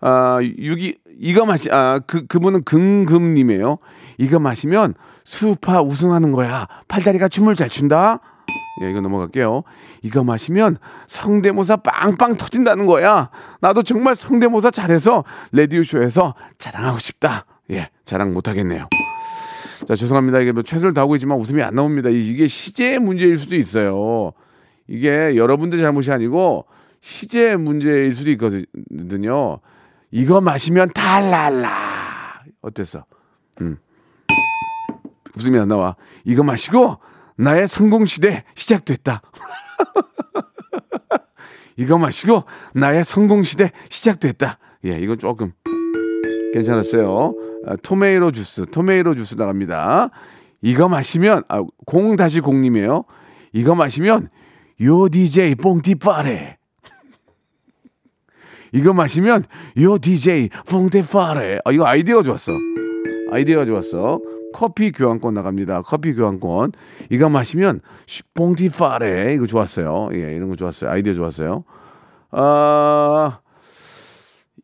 아, 0.00 0.38
유기, 0.42 0.96
이거 1.18 1.44
마시, 1.44 1.70
아, 1.70 2.00
그, 2.06 2.26
그분은 2.26 2.64
금금님이에요. 2.64 3.76
이거 4.18 4.38
마시면 4.38 4.94
수파 5.24 5.80
우승하는 5.80 6.32
거야. 6.32 6.68
팔다리가 6.88 7.28
춤을 7.28 7.54
잘 7.54 7.68
춘다. 7.68 8.20
예, 8.82 8.90
이거 8.90 9.00
넘어갈게요. 9.00 9.62
이거 10.02 10.24
마시면 10.24 10.78
성대모사 11.06 11.76
빵빵 11.78 12.36
터진다는 12.36 12.86
거야. 12.86 13.30
나도 13.60 13.82
정말 13.82 14.16
성대모사 14.16 14.70
잘해서 14.70 15.24
레디오쇼에서 15.52 16.34
자랑하고 16.58 16.98
싶다. 16.98 17.46
예, 17.70 17.88
자랑 18.04 18.34
못하겠네요. 18.34 18.88
자, 19.88 19.94
죄송합니다. 19.94 20.40
이게 20.40 20.52
뭐 20.52 20.62
최선을 20.62 20.92
다하고 20.94 21.16
있지만 21.16 21.38
웃음이 21.38 21.62
안 21.62 21.74
나옵니다. 21.74 22.08
이게 22.10 22.46
시제의 22.48 22.98
문제일 22.98 23.38
수도 23.38 23.56
있어요. 23.56 24.32
이게 24.88 25.36
여러분들 25.36 25.80
잘못이 25.80 26.12
아니고 26.12 26.66
시제 27.00 27.56
문제일 27.56 28.14
수도 28.14 28.30
있거든요. 28.32 29.60
이거 30.10 30.40
마시면 30.40 30.90
달랄라. 30.94 32.42
어땠어? 32.62 33.04
음. 33.60 33.78
웃음이 35.36 35.58
안 35.58 35.68
나와. 35.68 35.96
이거 36.24 36.42
마시고 36.42 36.98
나의 37.36 37.68
성공 37.68 38.06
시대 38.06 38.44
시작됐다. 38.54 39.20
이거 41.76 41.98
마시고 41.98 42.44
나의 42.74 43.04
성공 43.04 43.42
시대 43.42 43.72
시작됐다. 43.90 44.58
예, 44.86 44.98
이건 45.00 45.18
조금 45.18 45.52
괜찮았어요. 46.52 47.34
아, 47.66 47.76
토메이로 47.82 48.30
주스, 48.30 48.64
토메이로 48.70 49.16
주스 49.16 49.34
나갑니다. 49.34 50.10
이거 50.62 50.88
마시면 50.88 51.42
아, 51.48 51.62
공 51.84 52.14
다시 52.16 52.40
공님이에요. 52.40 53.04
이거 53.52 53.74
마시면 53.74 54.28
요 54.82 55.08
DJ 55.08 55.56
뽕티 55.56 55.96
빠레. 55.96 56.58
이거 58.72 58.92
마시면 58.92 59.44
요 59.80 59.98
DJ 59.98 60.50
뽕티 60.68 61.06
빠레. 61.06 61.58
아, 61.64 61.72
이거 61.72 61.86
아이디어가 61.86 62.22
좋았어. 62.22 62.52
아이디어가 63.32 63.64
좋았어. 63.66 64.20
커피 64.54 64.92
교환권 64.92 65.34
나갑니다. 65.34 65.82
커피 65.82 66.14
교환권. 66.14 66.72
이거 67.10 67.28
마시면 67.28 67.80
뽕티 68.34 68.70
파레. 68.70 69.34
이거 69.34 69.46
좋았어요. 69.46 70.10
예, 70.12 70.36
이런 70.36 70.48
거 70.48 70.54
좋았어요. 70.54 70.90
아이디어 70.90 71.12
좋았어요. 71.12 71.64
아, 72.30 73.40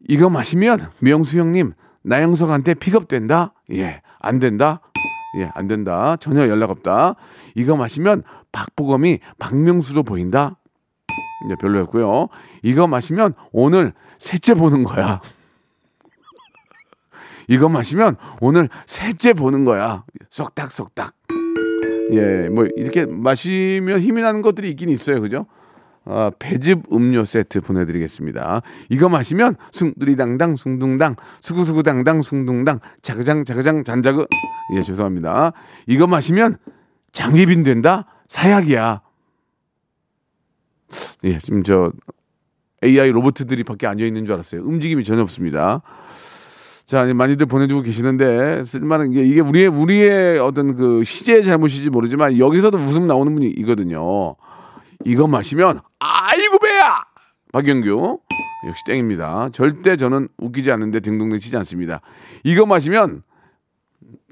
이거 0.08 0.30
마시면 0.30 0.90
명수 1.00 1.40
형님 1.40 1.72
나영석한테 2.02 2.74
픽업된다? 2.74 3.52
예, 3.72 4.00
안 4.20 4.38
된다? 4.38 4.80
예, 5.38 5.50
안 5.54 5.66
된다. 5.66 6.14
전혀 6.16 6.48
연락 6.48 6.70
없다. 6.70 7.16
이거 7.56 7.74
마시면 7.74 8.22
박보검이 8.52 9.18
박명수로 9.40 10.04
보인다? 10.04 10.56
네, 11.48 11.56
별로였고요. 11.60 12.28
이거 12.62 12.86
마시면 12.86 13.34
오늘 13.50 13.92
셋째 14.18 14.54
보는 14.54 14.84
거야. 14.84 15.20
이거 17.50 17.68
마시면 17.68 18.16
오늘 18.40 18.68
셋째 18.86 19.32
보는 19.32 19.64
거야. 19.64 20.04
쏙닥쏙닥. 20.30 21.14
예, 22.12 22.48
뭐 22.48 22.66
이렇게 22.76 23.06
마시면 23.06 23.98
힘이 23.98 24.22
나는 24.22 24.40
것들이 24.40 24.70
있긴 24.70 24.88
있어요. 24.88 25.20
그죠? 25.20 25.46
아, 26.04 26.30
배즙 26.38 26.84
음료 26.92 27.24
세트 27.24 27.60
보내드리겠습니다. 27.60 28.62
이거 28.88 29.08
마시면 29.08 29.56
숭두리당당 29.72 30.56
숭둥당 30.56 31.16
수구수구당당 31.40 32.22
숭둥당 32.22 32.78
자그장 33.02 33.44
자그장 33.44 33.82
잔자그 33.82 34.26
예 34.76 34.82
죄송합니다. 34.82 35.52
이거 35.88 36.06
마시면 36.06 36.56
장기빈 37.10 37.64
된다 37.64 38.06
사약이야. 38.28 39.02
예 41.24 41.38
지금 41.40 41.64
저 41.64 41.92
AI 42.84 43.10
로봇들이 43.10 43.64
밖에 43.64 43.88
앉아 43.88 44.04
있는 44.04 44.24
줄 44.24 44.34
알았어요. 44.34 44.62
움직임이 44.62 45.02
전혀 45.02 45.22
없습니다. 45.22 45.82
자, 46.90 47.04
많이들 47.04 47.46
보내주고 47.46 47.82
계시는데 47.82 48.64
쓸만한 48.64 49.12
게 49.12 49.22
이게 49.22 49.40
우리의 49.40 49.68
우리의 49.68 50.40
어떤 50.40 50.74
그 50.74 51.04
시제의 51.04 51.44
잘못인지 51.44 51.88
모르지만 51.88 52.36
여기서도 52.36 52.78
웃음 52.78 53.06
나오는 53.06 53.32
분이 53.32 53.46
있거든요. 53.58 54.34
이거 55.04 55.28
마시면 55.28 55.82
아이고 56.00 56.58
배야 56.58 57.04
박영규 57.52 58.18
역시 58.66 58.82
땡입니다. 58.86 59.50
절대 59.52 59.96
저는 59.96 60.30
웃기지 60.38 60.72
않는데 60.72 60.98
딩동댕 60.98 61.38
치지 61.38 61.56
않습니다. 61.58 62.00
이거 62.42 62.66
마시면 62.66 63.22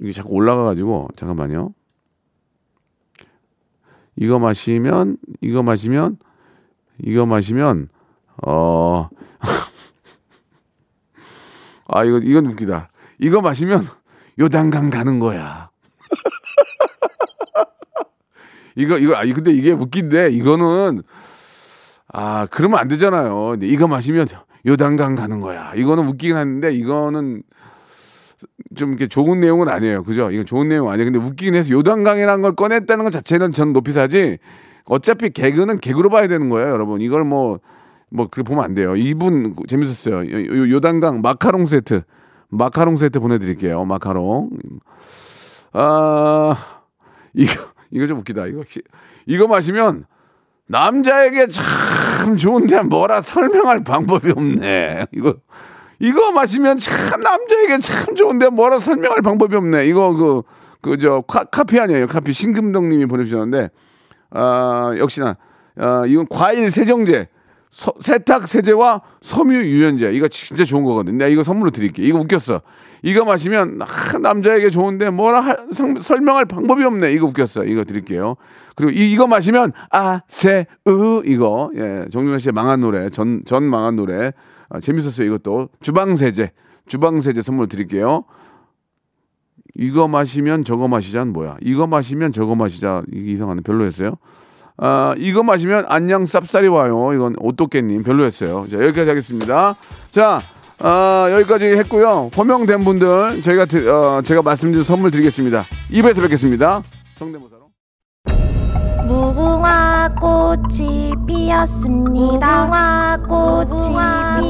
이게 0.01 0.11
자꾸 0.11 0.31
올라가 0.31 0.65
가지고 0.65 1.07
잠깐만요. 1.15 1.73
이거 4.17 4.41
마시면 4.41 5.17
이거 5.43 5.63
마시면 5.63 6.19
이거 7.05 7.25
마시면 7.25 7.89
어. 8.45 9.09
아 11.89 12.05
이거 12.05 12.19
이건 12.19 12.47
웃기다. 12.47 12.91
이거 13.19 13.41
마시면 13.41 13.87
요단강 14.39 14.91
가는 14.91 15.19
거야. 15.19 15.71
이거 18.77 18.99
이거 18.99 19.17
아 19.17 19.25
근데 19.25 19.51
이게 19.51 19.73
웃긴데 19.73 20.31
이거는 20.31 21.03
아 22.13 22.47
그러면 22.51 22.79
안 22.79 22.89
되잖아요. 22.89 23.57
이거 23.63 23.89
마시면 23.89 24.29
요단강 24.67 25.15
가는 25.15 25.41
거야. 25.41 25.73
이거는 25.75 26.07
웃기긴 26.07 26.37
한데 26.37 26.73
이거는 26.73 27.43
좀 28.77 28.91
이렇게 28.91 29.09
좋은 29.09 29.41
내용은 29.41 29.69
아니에요. 29.69 30.05
그죠? 30.05 30.31
이건 30.31 30.47
좋은 30.47 30.69
내용 30.69 30.91
아니에요. 30.91 31.11
근데 31.11 31.19
웃기긴 31.19 31.55
해서 31.55 31.71
요단강이라는 31.71 32.43
걸 32.43 32.55
꺼냈다는 32.55 33.05
것 33.05 33.11
자체는 33.11 33.53
전 33.53 33.73
높이 33.73 33.93
사지. 33.93 34.39
어차피 34.85 35.31
개그는 35.31 35.81
개그로 35.81 36.09
봐야 36.09 36.29
되는 36.29 36.49
거예요, 36.49 36.71
여러분. 36.71 37.01
이걸 37.01 37.25
뭐, 37.25 37.59
뭐, 38.11 38.29
그렇게 38.29 38.47
보면 38.49 38.65
안 38.65 38.75
돼요. 38.75 38.97
이분 38.97 39.55
재밌었어요. 39.67 40.31
요, 40.31 40.57
요, 40.57 40.71
요 40.71 40.81
단강 40.81 41.21
마카롱 41.21 41.67
세트. 41.67 42.03
마카롱 42.51 42.97
세트 42.97 43.21
보내드릴게요. 43.21 43.85
마카롱. 43.85 44.51
아, 45.73 46.57
이거, 47.35 47.53
이거 47.91 48.07
좀 48.07 48.19
웃기다. 48.19 48.47
이거, 48.47 48.63
시- 48.67 48.83
이거 49.27 49.47
마시면 49.47 50.07
남자에게 50.67 51.47
참 51.49 52.37
좋은데 52.37 52.83
뭐라 52.83 53.21
설명할 53.21 53.85
방법이 53.85 54.31
없네. 54.31 55.07
이거, 55.13 55.35
이거 55.99 56.33
마시면 56.33 56.79
참 56.79 57.21
남자에게 57.21 57.79
참 57.81 58.15
좋은데 58.15 58.49
뭐라 58.51 58.79
설명할 58.79 59.21
방법이 59.23 59.55
없네. 59.57 59.87
이거 59.87 60.15
그, 60.15 60.43
그, 60.81 60.99
저, 60.99 61.23
카, 61.29 61.45
카피 61.45 61.79
아니에요. 61.81 62.07
카피. 62.07 62.33
신금동 62.33 62.89
님이 62.89 63.07
보내주셨는데, 63.07 63.71
아, 64.31 64.95
역시나, 64.97 65.37
아, 65.77 66.05
이건 66.07 66.27
과일 66.31 66.71
세정제. 66.71 67.29
서- 67.79 67.95
세탁 68.01 68.49
세제와 68.49 69.03
섬유 69.21 69.55
유연제 69.55 70.11
이거 70.13 70.27
진짜 70.27 70.65
좋은 70.65 70.83
거거든요. 70.83 71.17
내가 71.19 71.29
이거 71.29 71.45
선물로 71.45 71.71
드릴게. 71.71 72.03
이거 72.03 72.19
웃겼어. 72.19 72.61
이거 73.05 73.25
마시면 73.25 73.79
아, 73.81 74.19
남자에게 74.19 74.69
좋은데 74.71 75.11
뭐라 75.11 75.39
할- 75.41 75.69
성- 75.73 75.97
설명할 76.01 76.45
방법이 76.47 76.83
없네. 76.83 77.13
이거 77.13 77.27
웃겼어. 77.27 77.65
이거 77.67 77.85
드릴게요. 77.85 78.35
그리고 78.75 78.91
이, 78.91 79.13
이거 79.13 79.29
마시면 79.29 79.73
아세으 79.91 80.65
이거 81.25 81.71
예 81.77 82.07
정준하 82.11 82.41
씨의 82.41 82.53
망한 82.53 82.81
노래 82.81 83.11
전전 83.11 83.63
망한 83.63 83.95
노래 83.95 84.33
아, 84.71 84.81
재밌었어요. 84.81 85.29
이것도 85.29 85.69
주방 85.81 86.17
세제 86.17 86.51
주방 86.89 87.21
세제 87.21 87.43
선물 87.43 87.69
드릴게요. 87.69 88.25
이거 89.77 90.09
마시면 90.09 90.65
저거 90.65 90.89
마시자는 90.89 91.33
뭐야? 91.33 91.57
이거 91.63 91.87
마시면 91.87 92.33
저거 92.33 92.57
마시자 92.57 93.03
이게 93.13 93.31
이상하네. 93.33 93.61
별로였어요. 93.61 94.17
아, 94.81 95.15
이거 95.19 95.43
마시면 95.43 95.87
안녕 95.89 96.23
쌉쌀이 96.25 96.73
와요. 96.73 97.13
이건 97.13 97.35
오또깨님 97.41 98.05
별로였어요. 98.05 98.67
자, 98.71 98.77
여기까지 98.79 99.09
하겠습니다. 99.09 99.75
자, 100.11 100.41
아, 100.79 101.27
여기까지 101.33 101.65
했고요. 101.67 102.31
호명된 102.37 102.85
분들 102.85 103.43
저희가 103.43 103.65
드- 103.65 103.89
어, 103.91 104.23
제가 104.23 104.43
말씀드린 104.43 104.85
선물 104.85 105.11
드리겠습니다. 105.11 105.65
입에서 105.91 106.23
뵙겠습니다. 106.23 106.83
성대모사로. 107.17 107.69
무궁화 109.09 110.15
꽃이 110.21 111.13
피었습니다. 111.27 112.67
무궁화 112.67 113.19
꽃이 113.29 113.97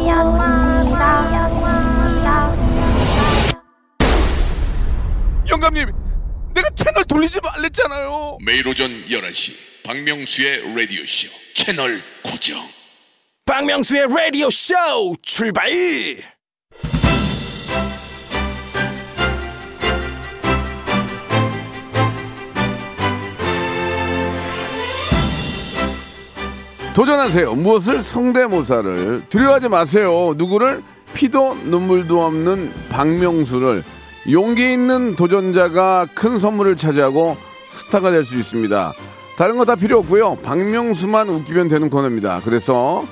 피었습니다. 0.05 1.39
영감님, 5.51 5.87
내가 6.55 6.69
채널 6.75 7.05
돌리지 7.05 7.41
말랬잖아요. 7.43 8.37
매일 8.45 8.69
오전 8.69 8.91
11시 9.09 9.53
박명수의 9.89 10.75
라디오 10.77 11.01
쇼 11.07 11.29
채널 11.55 12.03
고정 12.23 12.59
박명수의 13.47 14.07
라디오 14.15 14.51
쇼 14.51 14.75
출발 15.23 15.71
도전하세요. 26.95 27.55
무엇을 27.55 28.03
성대모사를 28.03 29.23
두려워하지 29.31 29.71
마세요. 29.71 30.35
누구를 30.37 30.83
피도 31.15 31.55
눈물도 31.65 32.23
없는 32.27 32.75
박명수를 32.91 33.83
용기 34.31 34.71
있는 34.71 35.17
도전자가 35.17 36.09
큰 36.15 36.39
선물을 36.39 36.77
차지하고 36.77 37.39
스타가 37.71 38.11
될 38.11 38.27
수 38.27 38.37
있습니다. 38.37 38.93
다른 39.39 39.57
거 39.57 39.65
다 39.65 39.77
필요 39.77 39.99
없고요. 39.99 40.37
박명수만 40.43 41.29
웃기면 41.29 41.69
되는 41.69 41.89
코너입니다. 41.91 42.41
그래서 42.45 43.05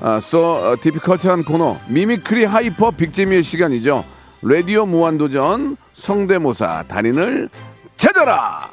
아, 0.00 0.16
so 0.16 0.76
difficult한 0.80 1.44
코너 1.44 1.76
mimicry 1.88 2.44
hyper 2.46 2.90
big재미의 2.92 3.42
시간이죠. 3.42 4.02
라디오 4.42 4.86
무한도전 4.86 5.76
성대모사 5.92 6.84
달인을 6.88 7.50
찾아라. 7.98 8.70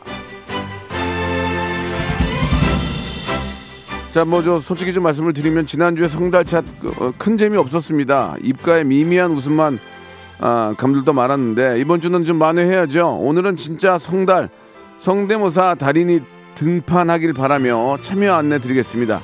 자, 4.11 4.25
뭐 4.25 4.41
저 4.43 4.59
솔직히 4.59 4.93
좀 4.93 5.03
말씀을 5.03 5.33
드리면 5.33 5.67
지난주에 5.67 6.07
성달찾 6.07 6.61
그, 6.81 6.93
어, 6.99 7.13
큰 7.17 7.37
재미 7.37 7.57
없었습니다. 7.57 8.35
입가에 8.41 8.83
미미한 8.85 9.31
웃음만 9.31 9.79
아, 10.39 10.73
감들도 10.77 11.11
많았는데 11.11 11.79
이번 11.79 11.99
주는 12.01 12.23
좀 12.23 12.37
만회해야죠. 12.37 13.17
오늘은 13.19 13.57
진짜 13.57 13.97
성달 13.97 14.49
성대모사 14.97 15.75
달인이 15.75 16.21
등판하길 16.55 17.33
바라며 17.33 17.97
참여 18.01 18.33
안내 18.33 18.59
드리겠습니다. 18.59 19.21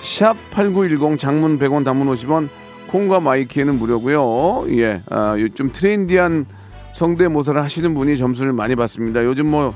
샵 0.00 0.36
8910 0.50 1.18
장문 1.18 1.58
100원 1.58 1.84
단문 1.84 2.06
50원 2.08 2.48
콩과 2.88 3.20
my 3.20 3.37
K는 3.37 3.78
무료고요. 3.78 4.66
예, 4.78 5.02
아, 5.10 5.36
요즘 5.38 5.72
트렌디한 5.72 6.46
성대모사를 6.92 7.62
하시는 7.62 7.94
분이 7.94 8.16
점수를 8.16 8.52
많이 8.52 8.74
받습니다. 8.76 9.24
요즘 9.24 9.46
뭐 9.46 9.74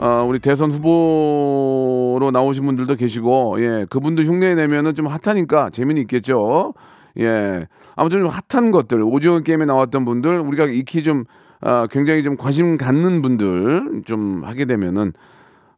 어, 0.00 0.24
우리 0.26 0.38
대선 0.38 0.72
후보로 0.72 2.30
나오신 2.32 2.64
분들도 2.64 2.94
계시고, 2.94 3.56
예, 3.60 3.86
그분들 3.90 4.24
흉내 4.26 4.54
내면은 4.54 4.94
좀 4.94 5.06
핫하니까 5.06 5.68
재미는 5.70 6.00
있겠죠. 6.02 6.72
예. 7.18 7.66
아무튼 7.96 8.20
좀 8.20 8.30
핫한 8.30 8.70
것들, 8.70 9.02
오징어 9.02 9.40
게임에 9.40 9.66
나왔던 9.66 10.06
분들, 10.06 10.40
우리가 10.40 10.64
익히 10.64 11.02
좀, 11.02 11.24
아, 11.60 11.86
굉장히 11.90 12.22
좀 12.22 12.38
관심 12.38 12.78
갖는 12.78 13.20
분들 13.20 14.04
좀 14.06 14.42
하게 14.42 14.64
되면은, 14.64 15.12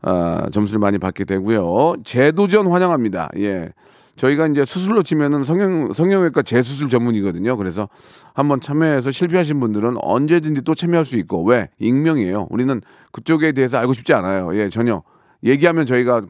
아, 0.03 0.49
점수를 0.53 0.81
많이 0.81 0.99
받게 0.99 1.25
되고요. 1.25 1.95
재도전 2.05 2.67
환영합니다. 2.67 3.31
예. 3.39 3.71
저희가 4.17 4.47
이제 4.49 4.65
수술로 4.65 5.03
치면은 5.03 5.43
성형, 5.43 5.93
성형외과 5.93 6.43
재수술 6.43 6.91
전문이거든요. 6.91 7.57
그래서 7.57 7.89
한번 8.35 8.61
참여해서 8.61 9.11
실패하신 9.11 9.59
분들은 9.59 9.97
언제든지 10.01 10.63
또 10.63 10.75
참여할 10.75 11.05
수 11.05 11.17
있고, 11.19 11.45
왜? 11.45 11.71
익명이에요. 11.79 12.49
우리는 12.51 12.81
그쪽에 13.13 13.53
대해서 13.53 13.79
알고 13.79 13.95
싶지 13.95 14.13
않아요. 14.13 14.55
예, 14.55 14.69
전혀. 14.69 15.03
얘기하면 15.45 15.87
저희가 15.87 16.23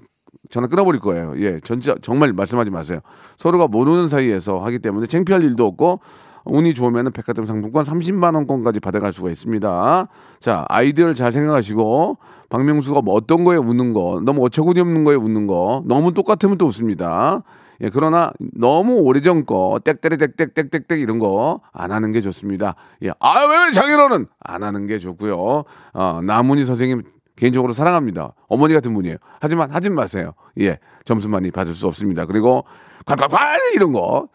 전화 0.48 0.68
끊어버릴 0.68 1.00
거예요. 1.00 1.34
예, 1.38 1.60
전자, 1.64 1.94
정말 2.02 2.32
말씀하지 2.32 2.70
마세요. 2.70 3.00
서로가 3.36 3.66
모르는 3.66 4.06
사이에서 4.06 4.60
하기 4.60 4.78
때문에 4.78 5.06
창피할 5.06 5.42
일도 5.42 5.66
없고, 5.66 6.00
운이 6.44 6.74
좋으면 6.74 7.12
백화점 7.12 7.46
상품권 7.46 7.84
30만 7.84 8.34
원권까지 8.34 8.80
받아갈 8.80 9.12
수가 9.12 9.30
있습니다. 9.30 10.08
자, 10.40 10.64
아이디어를 10.68 11.14
잘 11.14 11.32
생각하시고, 11.32 12.18
박명수가 12.48 13.02
뭐 13.02 13.14
어떤 13.14 13.44
거에 13.44 13.56
웃는 13.56 13.92
거, 13.92 14.20
너무 14.24 14.44
어처구니 14.46 14.80
없는 14.80 15.04
거에 15.04 15.14
웃는 15.16 15.46
거, 15.46 15.82
너무 15.86 16.12
똑같으면 16.12 16.58
또 16.58 16.66
웃습니다. 16.66 17.42
예, 17.80 17.88
그러나 17.92 18.30
너무 18.54 18.94
오래전 19.00 19.44
거, 19.46 19.80
땡땡땡땡땡땡땡 19.84 21.00
이런 21.00 21.18
거 21.18 21.60
안 21.72 21.90
하는 21.90 22.12
게 22.12 22.20
좋습니다. 22.20 22.74
예, 23.02 23.10
아, 23.18 23.44
왜 23.46 23.72
장인어른? 23.72 24.26
안 24.40 24.62
하는 24.62 24.86
게 24.86 24.98
좋고요. 24.98 25.64
어, 25.94 26.20
나문희 26.22 26.64
선생님 26.64 27.02
개인적으로 27.34 27.72
사랑합니다. 27.72 28.34
어머니 28.46 28.74
같은 28.74 28.92
분이에요. 28.94 29.16
하지만 29.40 29.70
하지 29.70 29.90
마세요. 29.90 30.34
예, 30.60 30.78
점수 31.04 31.28
많이 31.28 31.50
받을 31.50 31.74
수 31.74 31.88
없습니다. 31.88 32.26
그리고 32.26 32.64
콸콸콸 33.06 33.74
이런 33.74 33.92
거. 33.92 34.28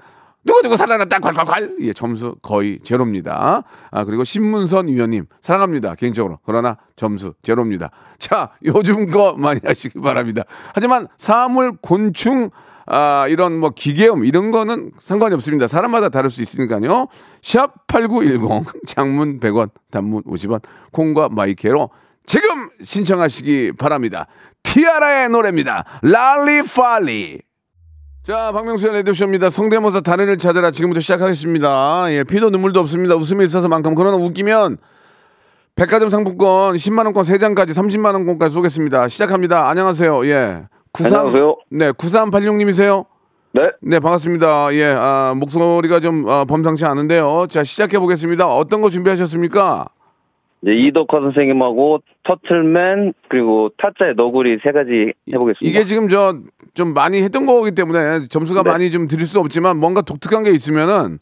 누구 0.47 0.61
누구 0.63 0.77
살아났다. 0.77 1.19
콸콸콸. 1.19 1.81
예 1.81 1.93
점수 1.93 2.35
거의 2.41 2.79
제로입니다. 2.83 3.63
아 3.91 4.03
그리고 4.05 4.23
신문선 4.23 4.87
위원님 4.87 5.25
사랑합니다. 5.41 5.95
개인적으로. 5.95 6.39
그러나 6.45 6.77
점수 6.95 7.33
제로입니다. 7.43 7.91
자 8.17 8.51
요즘 8.65 9.11
거 9.11 9.33
많이 9.37 9.59
하시기 9.63 9.99
바랍니다. 9.99 10.43
하지만 10.73 11.07
사물 11.17 11.73
곤충 11.81 12.49
아 12.85 13.27
이런 13.27 13.59
뭐 13.59 13.71
기계음 13.75 14.23
이런 14.23 14.49
거는 14.51 14.91
상관이 14.97 15.35
없습니다. 15.35 15.67
사람마다 15.67 16.07
다를 16.09 16.29
수 16.29 16.41
있으니까요. 16.41 17.07
샵 17.41 17.85
8910 17.87 18.65
장문 18.87 19.39
100원 19.41 19.69
단문 19.91 20.23
50원 20.23 20.61
콩과 20.93 21.29
my 21.29 21.53
K로 21.53 21.89
지금 22.25 22.69
신청하시기 22.81 23.73
바랍니다. 23.77 24.27
티아라의 24.63 25.29
노래입니다. 25.29 25.83
Roly-Poly 26.01 27.41
자, 28.27 28.51
박명수의 28.51 28.91
radio쇼입니다. 28.91 29.49
성대모사 29.49 30.01
달인을 30.01 30.37
찾아라. 30.37 30.69
지금부터 30.69 30.99
시작하겠습니다. 30.99 32.07
예, 32.09 32.25
피도 32.25 32.49
눈물도 32.49 32.77
없습니다. 32.81 33.15
웃음이 33.15 33.45
있어서만큼. 33.45 33.95
그러나 33.95 34.17
웃기면 34.17 34.79
백화점 35.77 36.09
상품권 36.09 36.75
10만원권 36.75 37.23
3장까지 37.23 37.69
30만원권까지 37.69 38.49
쏘겠습니다. 38.49 39.07
시작합니다. 39.07 39.69
안녕하세요. 39.69 40.27
예. 40.27 40.63
93, 40.91 41.19
안녕하세요. 41.19 41.55
네, 41.71 41.91
9386님이세요? 41.93 43.05
네. 43.53 43.61
네, 43.81 44.01
반갑습니다. 44.01 44.73
예, 44.73 44.93
아, 44.93 45.33
목소리가 45.33 46.01
좀 46.01 46.27
아, 46.27 46.43
범상치 46.43 46.83
않은데요. 46.83 47.47
자, 47.49 47.63
시작해 47.63 47.97
보겠습니다. 47.97 48.53
어떤 48.53 48.81
거 48.81 48.89
준비하셨습니까? 48.89 49.87
이제 50.61 50.73
이덕화 50.73 51.21
선생님하고 51.21 52.01
터틀맨 52.23 53.13
그리고 53.29 53.69
타짜의 53.77 54.15
너구리 54.15 54.59
세 54.63 54.71
가지 54.71 55.13
해보겠습니다. 55.31 55.59
이게 55.61 55.83
지금 55.85 56.07
저 56.07 56.35
좀 56.77 56.93
많이 56.93 57.23
했던 57.23 57.47
거기 57.47 57.71
때문에 57.71 58.27
점수가 58.29 58.61
네. 58.61 58.69
많이 58.69 58.91
좀 58.91 59.07
드릴 59.07 59.25
수 59.25 59.39
없지만 59.39 59.77
뭔가 59.77 60.01
독특한 60.01 60.43
게 60.43 60.51
있으면은 60.51 61.17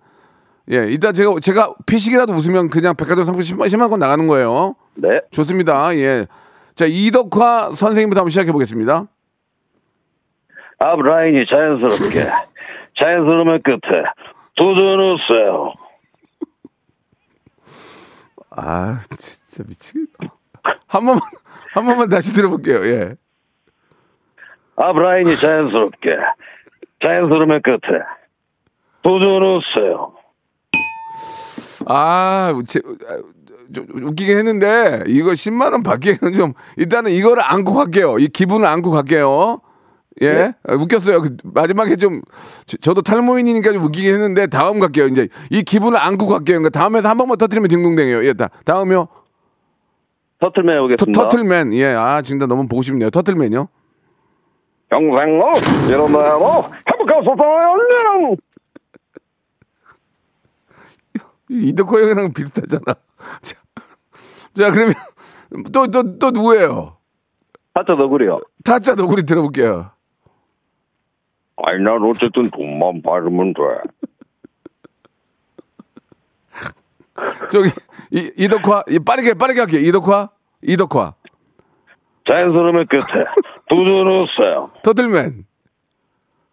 예, 0.69 0.87
이따 0.89 1.13
제가 1.13 1.39
제가 1.41 1.73
피식이라도 1.85 2.33
웃으면 2.33 2.69
그냥 2.69 2.93
백화점 2.97 3.23
상품 3.23 3.39
10만, 3.41 3.67
10만 3.67 3.89
원 3.89 3.99
나가는 3.99 4.27
거예요. 4.27 4.75
네. 4.95 5.21
좋습니다. 5.31 5.95
예. 5.95 6.27
자, 6.75 6.85
이덕화 6.85 7.71
선생님부터 7.71 8.19
한번 8.19 8.29
시작해 8.31 8.51
보겠습니다. 8.51 9.05
앞 10.79 11.01
라인이 11.01 11.45
자연스럽게 11.45 12.27
자연스러움의 12.99 13.61
끝에 13.63 14.03
도전하세요. 14.57 15.73
아, 18.55 18.99
진짜 19.17 19.63
미치겠다. 19.67 20.33
한 20.87 21.05
번만, 21.05 21.21
한 21.73 21.85
번만 21.85 22.09
다시 22.09 22.33
들어볼게요. 22.33 22.85
예. 22.85 23.15
앞 24.77 24.97
라인이 24.97 25.35
자연스럽게 25.37 26.09
자연스러움의 27.01 27.61
끝에 27.61 27.99
도전하세요. 29.03 30.13
아, 31.87 32.53
제, 32.67 32.79
아, 33.07 33.17
좀 33.73 33.85
웃기긴 34.03 34.37
했는데, 34.37 35.03
이거 35.07 35.31
10만원 35.31 35.83
받기에는 35.83 36.33
좀, 36.33 36.53
일단은 36.77 37.11
이거를 37.11 37.43
안고 37.43 37.73
갈게요. 37.73 38.19
이 38.19 38.27
기분을 38.27 38.65
안고 38.65 38.91
갈게요. 38.91 39.59
예? 40.21 40.53
아, 40.67 40.73
웃겼어요. 40.75 41.21
그 41.21 41.35
마지막에 41.43 41.95
좀, 41.97 42.21
저, 42.81 42.93
도 42.93 43.01
탈모인이니까 43.01 43.73
좀 43.73 43.83
웃기긴 43.83 44.13
했는데, 44.13 44.47
다음 44.47 44.79
갈게요. 44.79 45.07
이제 45.07 45.27
이 45.49 45.61
기분을 45.63 45.99
안고 45.99 46.27
갈게요. 46.27 46.59
그러니까 46.59 46.69
다음에서 46.69 47.09
한 47.09 47.17
번만 47.17 47.37
터트리면 47.37 47.67
딩동댕이에요. 47.67 48.25
예, 48.25 48.33
다, 48.33 48.49
다음이요. 48.63 49.07
터틀맨 50.39 50.67
터, 50.67 50.83
해보겠습니다. 50.83 51.21
터 51.21 51.27
틀맨. 51.27 51.73
예, 51.73 51.87
아, 51.87 52.21
진짜 52.21 52.45
너무 52.45 52.67
보고 52.67 52.81
싶네요. 52.81 53.09
터틀맨요. 53.09 53.67
영생로 54.91 55.51
이런다고 55.89 56.65
행복하소서요. 56.87 58.35
이덕호 61.49 61.99
형이랑 61.99 62.33
비슷하잖아. 62.33 62.83
자, 63.41 63.55
자, 64.53 64.71
그러면 64.71 64.95
또, 65.73 65.87
또, 65.87 66.17
또 66.17 66.31
누구예요? 66.31 66.97
하자 67.73 67.93
너구리요. 67.93 68.39
타짜 68.63 68.95
너구리 68.95 69.23
들어볼게요. 69.23 69.91
아니 71.57 71.81
난 71.83 72.03
어쨌든 72.03 72.49
돈만 72.49 73.01
받으면 73.01 73.53
돼. 73.53 73.61
저기, 77.51 77.69
이, 78.11 78.31
이덕화, 78.37 78.83
이 78.89 78.99
빠르게, 78.99 79.33
빠르게 79.33 79.61
할게요. 79.61 79.79
이덕화, 79.81 80.29
이덕화. 80.61 81.13
자연스러움의 82.27 82.87
끝에 82.87 83.23
도전하세요. 83.69 84.71
터틀맨, 84.83 85.45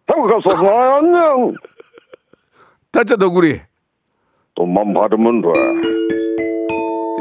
행복하소서요. 0.09 0.95
안녕. 0.95 1.53
타짜 2.91 3.15
너구리. 3.15 3.59
돈만 4.55 4.93
받으면 4.93 5.41
돼. 5.41 5.47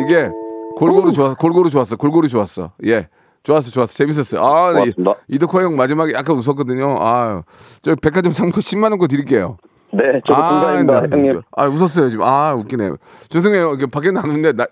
이게 0.04 0.28
골고루 0.76 1.12
좋았, 1.12 1.34
골고루 1.38 1.70
좋았어. 1.70 1.96
골고루 1.96 2.28
좋았어. 2.28 2.72
예. 2.86 3.08
좋았어, 3.42 3.70
좋았어. 3.70 3.94
재밌었어요. 3.94 4.40
아, 4.42 4.70
이, 4.70 4.72
고맙습니다. 4.92 5.14
이덕화 5.28 5.62
형 5.62 5.76
마지막에 5.76 6.12
약간 6.14 6.36
웃었거든요. 6.36 6.96
아, 7.00 7.42
저 7.82 7.94
백화점 8.00 8.32
상품 8.32 8.60
10만 8.60 8.90
원 8.90 8.98
거 8.98 9.06
드릴게요. 9.08 9.56
네, 9.94 10.02
저도 10.26 10.40
공감입니다, 10.40 11.00
나- 11.02 11.08
형님. 11.10 11.42
아, 11.56 11.66
웃었어요, 11.66 12.08
지금. 12.08 12.24
아, 12.24 12.54
웃기네. 12.54 12.92
죄송해요. 13.28 13.76
밖에 13.92 14.10
나누는데, 14.10 14.52
나, 14.52 14.66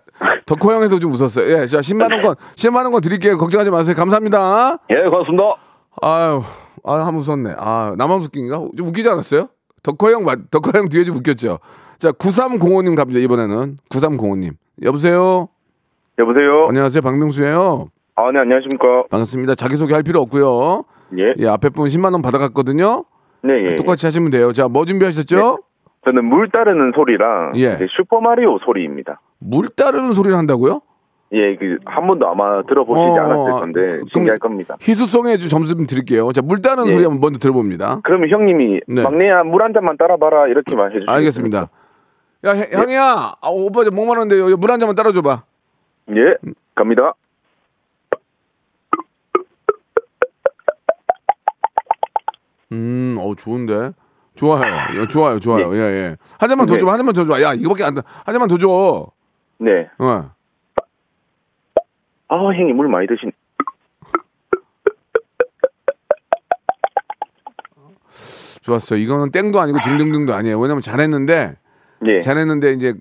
덕호 0.46 0.72
형에서 0.72 0.98
좀 0.98 1.12
웃었어요. 1.12 1.46
예, 1.52 1.66
자, 1.66 1.80
10만원권, 1.80 2.36
10만원권 2.56 3.02
드릴게요. 3.02 3.36
걱정하지 3.36 3.70
마세요. 3.70 3.94
감사합니다. 3.96 4.78
예, 4.90 5.02
고맙습니다. 5.10 5.44
아유, 6.00 6.42
아, 6.84 6.94
한 7.04 7.14
번 7.14 7.16
웃었네. 7.16 7.54
아, 7.58 7.94
나만 7.98 8.18
웃긴가? 8.22 8.68
좀 8.78 8.86
웃기지 8.88 9.08
않았어요? 9.10 9.48
덕호 9.82 10.10
형, 10.10 10.24
맞- 10.24 10.50
덕호 10.50 10.70
형 10.74 10.88
뒤에 10.88 11.04
좀 11.04 11.16
웃겼죠? 11.16 11.58
자, 11.98 12.12
9305님 12.12 12.96
갑니다, 12.96 13.20
이번에는. 13.20 13.76
9305님. 13.90 14.52
여보세요? 14.84 15.48
여보세요. 16.18 16.66
안녕하세요, 16.68 17.02
박명수예요 17.02 17.88
아, 18.16 18.30
네, 18.32 18.38
안녕하십니까. 18.40 19.04
반갑습니다. 19.10 19.54
자기소개 19.54 19.94
할 19.94 20.02
필요 20.02 20.20
없고요 20.20 20.84
예. 21.18 21.34
예, 21.38 21.48
앞에 21.48 21.70
분 21.70 21.86
10만 21.86 22.12
원 22.12 22.22
받아갔거든요? 22.22 23.04
네, 23.42 23.70
예. 23.70 23.74
똑같이 23.76 24.06
하시면 24.06 24.30
돼요. 24.30 24.52
자, 24.52 24.68
뭐 24.68 24.84
준비하셨죠? 24.84 25.58
저는 26.04 26.24
물 26.24 26.50
따르는 26.50 26.92
소리랑 26.94 27.52
예. 27.56 27.74
이제 27.74 27.86
슈퍼마리오 27.96 28.58
소리입니다. 28.64 29.20
물 29.38 29.68
따르는 29.68 30.12
소리를 30.12 30.36
한다고요? 30.36 30.80
예, 31.32 31.56
그 31.56 31.78
한 31.84 32.06
번도 32.06 32.26
아마 32.28 32.62
들어보시지 32.64 33.06
어, 33.08 33.22
않았을 33.22 33.52
아, 33.52 33.56
건데 33.60 33.80
신기할 34.12 34.38
겁니다. 34.38 34.76
희수송에 34.80 35.36
좀 35.38 35.48
점수 35.48 35.76
좀 35.76 35.86
드릴게요. 35.86 36.32
자, 36.32 36.42
물 36.42 36.60
따르는 36.60 36.88
예. 36.88 36.92
소리 36.92 37.04
한번 37.04 37.20
먼저 37.20 37.38
들어봅니다. 37.38 38.00
그러면 38.02 38.28
형님이 38.30 38.80
네. 38.88 39.02
막내야 39.02 39.44
물 39.44 39.62
한 39.62 39.72
잔만 39.72 39.96
따라봐라 39.96 40.48
이렇게만 40.48 40.90
해주시면 40.90 41.08
알겠습니다. 41.14 41.68
야, 42.46 42.50
해- 42.52 42.68
형이야. 42.72 43.34
아, 43.40 43.48
오빠 43.48 43.84
저 43.84 43.90
목마른데 43.90 44.42
물 44.56 44.70
한 44.70 44.78
잔만 44.80 44.96
따라줘봐. 44.96 45.42
예, 46.10 46.34
갑니다. 46.74 47.14
음, 52.72 53.16
어, 53.18 53.34
좋은데? 53.34 53.92
좋아요. 54.34 55.00
예, 55.00 55.06
좋아요, 55.06 55.38
좋아요. 55.38 55.74
예, 55.74 55.78
예. 55.80 56.16
한 56.38 56.48
잔만 56.48 56.66
더 56.66 56.76
네. 56.76 56.84
한 56.84 56.96
잔만 56.96 57.14
더 57.14 57.24
줘봐. 57.24 57.42
야, 57.42 57.52
이거밖에 57.52 57.84
안 57.84 57.94
돼. 57.94 58.02
한 58.24 58.32
잔만 58.32 58.48
더 58.48 58.56
줘. 58.56 59.06
네. 59.58 59.88
어. 59.98 60.30
아, 62.28 62.36
형님 62.36 62.76
물 62.76 62.88
많이 62.88 63.06
드신. 63.06 63.32
좋았어. 68.62 68.96
이거는 68.96 69.30
땡도 69.30 69.60
아니고 69.60 69.78
딩딩딩도 69.82 70.32
아니에요. 70.34 70.58
왜냐면 70.58 70.80
잘했는데, 70.80 71.56
예. 72.06 72.20
잘했는데 72.20 72.72
이제 72.72 72.94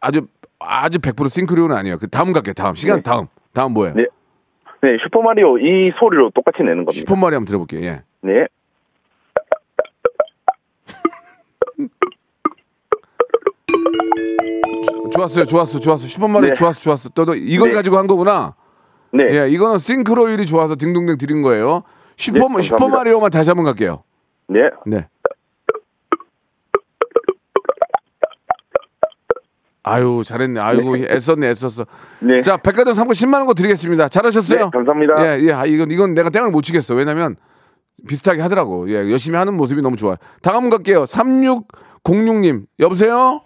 아주, 0.00 0.26
아주 0.58 0.98
100% 0.98 1.28
싱크로는 1.30 1.74
아니에요. 1.74 1.98
그 1.98 2.08
다음 2.08 2.32
갈게요, 2.32 2.52
다음. 2.52 2.74
시간 2.74 2.96
네. 2.98 3.02
다음. 3.02 3.26
다음 3.52 3.72
뭐예요? 3.72 3.94
네. 3.94 4.06
네, 4.82 4.98
슈퍼 5.02 5.22
마리오 5.22 5.58
이 5.58 5.92
소리로 5.98 6.30
똑같이 6.34 6.58
내는 6.62 6.84
겁니다. 6.84 6.92
슈퍼 6.92 7.16
마리 7.16 7.34
한번 7.34 7.46
들어볼게요, 7.46 7.80
예. 7.84 8.02
네. 8.22 8.46
좋았어요, 15.14 15.44
좋았어, 15.44 15.78
좋았어. 15.80 16.06
슈퍼마리 16.08 16.48
네. 16.48 16.54
좋았어, 16.54 16.80
좋았어. 16.80 17.08
또, 17.10 17.24
너 17.24 17.34
이걸 17.34 17.70
네. 17.70 17.74
가지고 17.74 17.98
한 17.98 18.06
거구나. 18.06 18.54
네. 19.12 19.24
예, 19.30 19.48
이거는 19.48 19.78
싱크로율이 19.78 20.44
좋아서 20.46 20.74
딩동댕 20.76 21.18
드린 21.18 21.40
거예요. 21.42 21.82
슈퍼, 22.16 22.34
네, 22.34 22.40
감사합니다. 22.40 22.62
슈퍼 22.62 22.88
마리오만 22.88 23.30
다시 23.30 23.50
한번 23.50 23.64
갈게요. 23.64 24.02
네. 24.48 24.60
네. 24.86 25.06
아유, 29.86 30.22
잘했네. 30.24 30.58
아이고, 30.60 30.96
애썼네, 30.96 31.50
애썼어. 31.50 31.84
네. 32.20 32.40
자, 32.40 32.56
백화점 32.56 32.94
상품 32.94 33.12
10만 33.12 33.34
원 33.34 33.46
거 33.46 33.52
드리겠습니다. 33.54 34.08
잘하셨어요? 34.08 34.64
네, 34.64 34.70
감사합니다. 34.72 35.14
예, 35.38 35.40
예. 35.42 35.52
아, 35.52 35.66
이건, 35.66 35.90
이건 35.90 36.14
내가 36.14 36.30
땡을 36.30 36.50
못 36.50 36.62
치겠어. 36.62 36.94
왜냐면 36.94 37.36
비슷하게 38.08 38.40
하더라고. 38.40 38.88
예, 38.90 38.94
열심히 39.10 39.36
하는 39.36 39.54
모습이 39.54 39.82
너무 39.82 39.96
좋아요. 39.96 40.16
다음 40.40 40.70
갈게요. 40.70 41.04
3606님. 41.04 42.64
여보세요? 42.80 43.42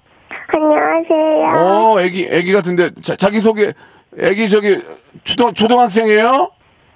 안녕하세요. 0.50 1.52
어, 1.62 2.00
애기, 2.00 2.26
애기 2.30 2.52
같은데. 2.52 2.90
자, 3.02 3.14
자기소개. 3.16 3.72
애기 4.18 4.48
저기, 4.48 4.78
초등, 5.22 5.52
초등학생이에요? 5.52 6.50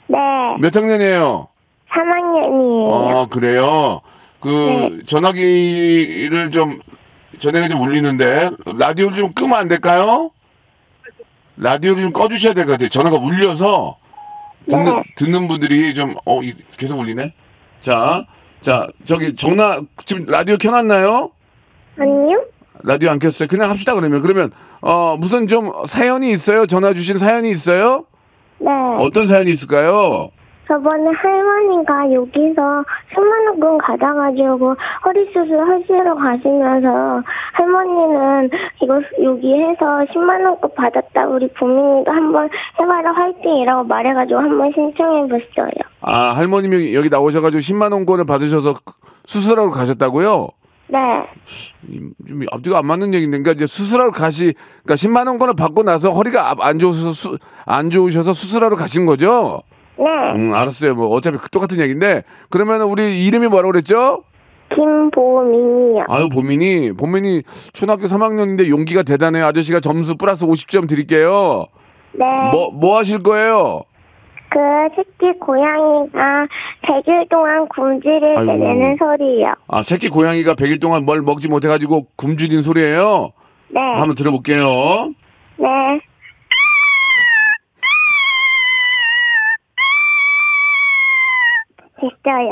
네, 0.07 0.19
몇 0.59 0.75
학년이에요? 0.75 1.49
3학년이에요. 1.91 2.93
아, 2.93 3.27
그래요? 3.29 4.01
그, 4.41 4.49
네. 4.49 5.03
전화기를 5.05 6.51
좀, 6.51 6.81
전화기 7.39 7.69
좀 7.69 7.83
울리는데, 7.83 8.51
라디오를 8.79 9.17
좀 9.17 9.33
끄면 9.35 9.59
안 9.59 9.69
될까요? 9.69 10.31
라디오를 11.59 12.03
좀 12.05 12.13
꺼주셔야 12.13 12.55
될 12.55 12.65
것 12.65 12.73
같아요. 12.73 12.89
전화가 12.89 13.17
울려서, 13.19 13.99
듣는, 14.69 14.85
네. 14.85 15.03
듣는 15.17 15.47
분들이 15.49 15.93
좀, 15.93 16.15
어, 16.25 16.43
이- 16.43 16.55
계속 16.79 16.99
울리네? 16.99 17.35
자, 17.83 18.25
자, 18.63 18.87
저기, 19.05 19.35
전화, 19.37 19.81
지금 20.07 20.25
라디오 20.27 20.57
켜놨나요? 20.57 21.31
아니요? 21.99 22.45
라디오 22.85 23.11
안 23.11 23.19
켰어요? 23.19 23.49
그냥 23.49 23.71
합시다, 23.71 23.95
그러면. 23.95 24.21
그러면, 24.23 24.51
어, 24.81 25.17
무슨 25.19 25.47
좀 25.47 25.71
사연이 25.87 26.31
있어요? 26.31 26.67
전화 26.67 26.93
주신 26.93 27.19
사연이 27.19 27.51
있어요? 27.51 28.05
네. 28.59 28.71
어떤 28.99 29.27
사연이 29.27 29.51
있을까요? 29.51 30.31
저번에 30.69 31.11
할머니가 31.11 32.13
여기서 32.13 32.85
10만원권 33.15 33.79
가져가지고 33.83 34.75
허리 35.05 35.27
수술 35.27 35.59
하시러 35.61 36.15
가시면서 36.15 37.23
할머니는 37.53 38.51
이거 38.81 39.01
여기 39.23 39.53
해서 39.55 39.85
10만원권 40.15 40.75
받았다. 40.75 41.27
우리 41.27 41.49
부민이도 41.55 42.11
한번 42.11 42.49
해봐라 42.81 43.13
화이팅이라고 43.13 43.85
말해가지고 43.85 44.39
한번 44.39 44.73
신청해봤어요. 44.73 45.73
아, 46.01 46.37
할머님이 46.37 46.95
여기 46.95 47.11
나오셔가지고 47.11 47.61
10만 47.61 47.93
원권을 47.93 48.25
받으셔서 48.25 48.75
수술하러 49.27 49.71
가셨다고요? 49.71 50.49
네. 50.93 50.99
이- 51.89 52.01
좀 52.29 52.43
앞뒤가 52.53 52.79
안 52.79 52.87
맞는 52.87 53.15
얘기인데, 53.15 53.39
그러니까 53.39 53.53
이제 53.53 53.67
수술하러 53.67 54.11
가시, 54.11 54.53
그러니까 54.85 54.95
10만 54.97 55.27
원권을 55.27 55.55
받고 55.55 55.83
나서 55.85 56.11
허리가 56.13 56.51
아- 56.51 56.55
안 56.61 56.79
좋으셔서 56.79 57.11
수, 57.13 57.39
안 57.65 57.89
좋으셔서 57.89 58.35
수술하러 58.35 58.77
가신 58.77 59.07
거죠? 59.07 59.63
네. 59.97 60.05
음, 60.37 60.55
알았어요. 60.55 60.95
뭐 60.95 61.09
어차피 61.09 61.39
똑같은 61.51 61.81
얘기인데, 61.81 62.25
그러면 62.51 62.83
우리 62.83 63.25
이름이 63.27 63.49
뭐라고 63.49 63.73
그랬죠? 63.73 64.25
김보민이요. 64.75 66.05
아유, 66.09 66.29
보민이, 66.29 66.93
보민이 66.93 67.43
초등학교 67.73 68.05
3학년인데 68.07 68.69
용기가 68.69 69.03
대단해요. 69.03 69.45
아저씨가 69.47 69.81
점수 69.81 70.17
플러스 70.17 70.47
50점 70.47 70.89
드릴게요. 70.89 71.67
네. 72.13 72.25
뭐, 72.53 72.71
뭐 72.71 72.99
하실 72.99 73.23
거예요? 73.23 73.83
그 74.53 74.59
새끼 74.95 75.39
고양이가 75.39 76.47
100일 76.83 77.29
동안 77.31 77.67
굶주릴 77.69 78.21
때 78.21 78.41
아이고. 78.41 78.53
내는 78.53 78.97
소리요. 78.99 79.55
아, 79.69 79.83
새끼 79.83 80.11
고양이가 80.11 80.55
100일 80.55 80.79
동안 80.79 81.05
뭘 81.07 81.23
먹지 81.23 81.49
못해가지고 81.49 82.09
굶주린 82.17 82.61
소리예요. 82.61 83.33
네. 83.69 83.81
한번 83.81 84.15
들어볼게요. 84.15 85.15
네. 85.57 85.69
됐어요. 92.01 92.51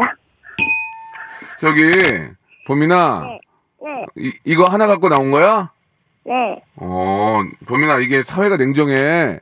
저기, 1.58 1.82
봄이나, 2.66 3.26
네. 3.82 4.06
이, 4.16 4.32
이거 4.44 4.64
하나 4.66 4.86
갖고 4.86 5.08
나온 5.08 5.30
거야? 5.30 5.70
네. 6.24 6.62
어, 6.76 7.40
봄이나, 7.66 7.98
이게 7.98 8.22
사회가 8.22 8.56
냉정해. 8.56 9.40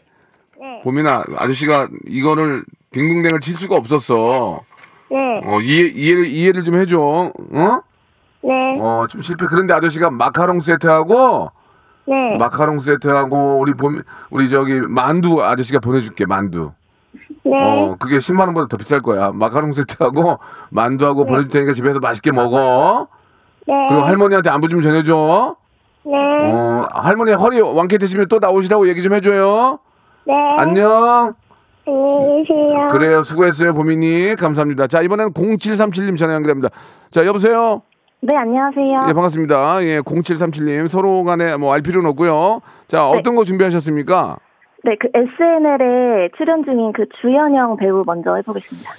네. 0.78 0.80
봄이나, 0.82 1.24
아저씨가 1.36 1.88
이거를 2.06 2.64
딩동댕을 2.92 3.40
칠 3.40 3.56
수가 3.56 3.76
없었어. 3.76 4.60
네. 5.10 5.16
어, 5.44 5.60
이해, 5.60 5.88
이해를, 5.88 6.26
이해를 6.26 6.64
좀 6.64 6.76
해줘. 6.76 6.98
어? 7.00 7.32
네. 8.42 8.78
어, 8.80 9.06
좀 9.08 9.22
실패. 9.22 9.46
그런데 9.48 9.74
아저씨가 9.74 10.10
마카롱 10.10 10.60
세트하고, 10.60 11.50
네. 12.06 12.36
마카롱 12.38 12.78
세트하고, 12.78 13.58
우리 13.58 13.74
봄, 13.74 14.02
우리 14.30 14.48
저기, 14.48 14.80
만두 14.80 15.42
아저씨가 15.42 15.80
보내줄게, 15.80 16.26
만두. 16.26 16.72
네. 17.44 17.52
어, 17.54 17.96
그게 17.98 18.18
10만원보다 18.18 18.68
더 18.68 18.76
비쌀 18.76 19.00
거야. 19.00 19.32
마카롱 19.32 19.72
세트하고, 19.72 20.38
만두하고 20.70 21.24
보내줄 21.24 21.50
테니까 21.50 21.72
집에서 21.72 21.98
맛있게 21.98 22.32
먹어. 22.32 23.08
네. 23.66 23.74
그리고 23.88 24.04
할머니한테 24.04 24.50
안부 24.50 24.68
좀 24.68 24.80
전해줘. 24.80 25.56
네. 26.04 26.12
어, 26.14 26.82
할머니 26.90 27.32
허리 27.32 27.60
왕쾌 27.60 27.98
되시면 27.98 28.28
또 28.28 28.38
나오시라고 28.38 28.88
얘기 28.88 29.02
좀 29.02 29.14
해줘요. 29.14 29.78
네. 30.28 30.34
안녕. 30.58 31.32
안녕히 31.86 32.44
계세요. 32.44 32.88
그래요. 32.90 33.22
수고했어요, 33.22 33.72
보민이. 33.72 34.34
감사합니다. 34.36 34.86
자, 34.88 35.00
이번엔 35.00 35.32
0737님 35.32 36.18
전화 36.18 36.34
연결합니다. 36.34 36.68
자, 37.10 37.24
여보세요? 37.24 37.80
네, 38.20 38.36
안녕하세요. 38.36 39.06
예, 39.08 39.12
반갑습니다. 39.14 39.82
예, 39.84 40.00
0737님. 40.00 40.86
서로 40.88 41.24
간에 41.24 41.56
뭐 41.56 41.72
알 41.72 41.80
필요는 41.80 42.10
없고요. 42.10 42.60
자, 42.88 43.08
어떤 43.08 43.36
거 43.36 43.44
준비하셨습니까? 43.44 44.36
네, 44.84 44.96
그 45.00 45.08
SNL에 45.14 46.28
출연 46.36 46.62
중인 46.62 46.92
그 46.92 47.06
주연영 47.22 47.78
배우 47.78 48.02
먼저 48.04 48.34
해보겠습니다. 48.36 48.90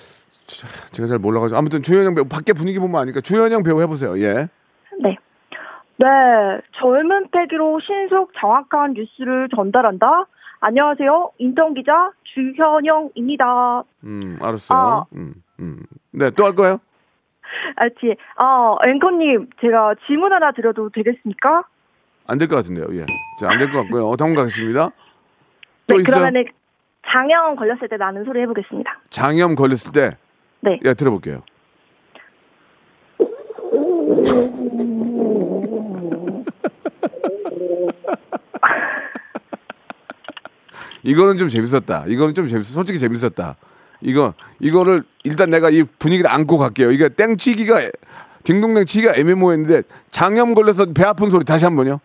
제가 0.91 1.07
잘 1.07 1.19
몰라가지고. 1.19 1.59
아무튼 1.59 1.83
주현영 1.83 2.15
배우, 2.15 2.25
밖에 2.25 2.53
분위기 2.53 2.79
보면 2.79 2.99
아니까 2.99 3.21
주현영 3.21 3.61
배우 3.61 3.79
해보세요. 3.81 4.17
예. 4.19 4.47
네. 5.03 5.15
네, 5.97 6.05
젊은 6.81 7.27
패기로 7.31 7.79
신속 7.81 8.31
정확한 8.39 8.93
뉴스를 8.93 9.49
전달한다. 9.55 10.25
안녕하세요. 10.61 11.31
인턴 11.37 11.73
기자 11.73 12.11
주현영입니다. 12.23 13.83
음, 14.03 14.37
알았어요. 14.41 14.79
아. 14.79 15.05
음, 15.15 15.33
음. 15.59 15.79
네, 16.11 16.29
또 16.31 16.45
할 16.45 16.53
거예요? 16.55 16.79
아, 17.77 17.87
뒤에, 17.99 18.15
어, 18.37 18.77
앵커님, 18.85 19.49
제가 19.61 19.95
질문 20.05 20.31
하나 20.33 20.51
드려도 20.51 20.89
되겠습니까? 20.89 21.63
안 22.27 22.37
될 22.37 22.47
것 22.47 22.57
같은데요. 22.57 22.85
예. 22.91 23.05
자, 23.39 23.49
안 23.49 23.57
될 23.57 23.71
것 23.71 23.81
같고요. 23.83 24.15
다음 24.17 24.35
가겠습니다. 24.35 24.89
또 25.87 25.95
네, 25.95 26.01
있어요? 26.01 26.03
그러면은 26.25 26.45
장염 27.07 27.55
걸렸을 27.55 27.87
때 27.89 27.97
나는 27.97 28.23
소리 28.25 28.41
해보겠습니다. 28.41 28.99
장염 29.09 29.55
걸렸을 29.55 29.91
때, 29.93 30.17
네. 30.61 30.79
예, 30.85 30.93
들어볼게요. 30.93 31.41
이거는 41.03 41.37
좀 41.37 41.49
재밌었다. 41.49 42.05
이거는 42.07 42.33
좀 42.33 42.47
재밌어. 42.47 42.73
솔직히 42.73 42.99
재밌었다. 42.99 43.55
이거 44.01 44.33
이거를 44.59 45.03
일단 45.23 45.49
내가 45.49 45.69
이 45.69 45.83
분위기를 45.99 46.29
안고 46.29 46.57
갈게요. 46.57 46.91
이게 46.91 47.09
땡치기가 47.09 47.81
딩동댕 48.43 48.85
치기가 48.85 49.15
애매모호했는데 49.15 49.83
장염 50.11 50.53
걸려서 50.53 50.85
배 50.93 51.03
아픈 51.03 51.29
소리 51.29 51.43
다시 51.43 51.65
한 51.65 51.75
번요. 51.75 51.99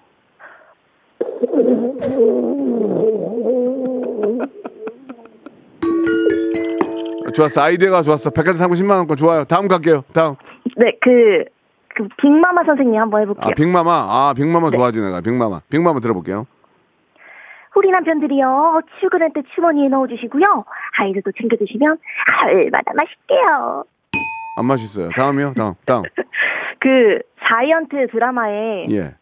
좋았어. 7.35 7.63
아이디어가 7.63 8.03
좋았어. 8.03 8.31
백화점 8.31 8.57
상품 8.57 8.77
10만 8.79 8.97
원권 8.99 9.17
좋아요. 9.17 9.45
다음 9.45 9.69
갈게요. 9.69 10.05
다음. 10.13 10.37
네, 10.77 10.97
그, 11.01 11.45
그, 11.89 12.09
빅마마 12.21 12.65
선생님 12.65 13.01
한번 13.01 13.23
해볼게요. 13.23 13.45
아, 13.45 13.51
빅마마. 13.57 13.91
아, 13.91 14.35
빅마마 14.37 14.71
좋아하지 14.71 15.01
내가. 15.01 15.21
빅마마. 15.21 15.61
빅마마 15.69 16.01
들어볼게요. 16.01 16.47
우리 17.75 17.91
남편들이요, 17.91 18.83
출근할 19.01 19.33
때 19.35 19.43
주머니에 19.55 19.89
넣어주시고요. 19.89 20.65
아이들도 20.99 21.33
챙겨주시면 21.33 21.99
얼마나 22.45 22.85
맛있게요. 22.95 23.85
안 24.57 24.67
맛있어요. 24.67 25.11
다음이요. 25.17 25.55
다음. 25.55 25.75
다음. 25.85 26.03
그, 26.79 27.19
자이언트 27.45 28.07
드라마에 28.13 28.87
예. 28.91 29.15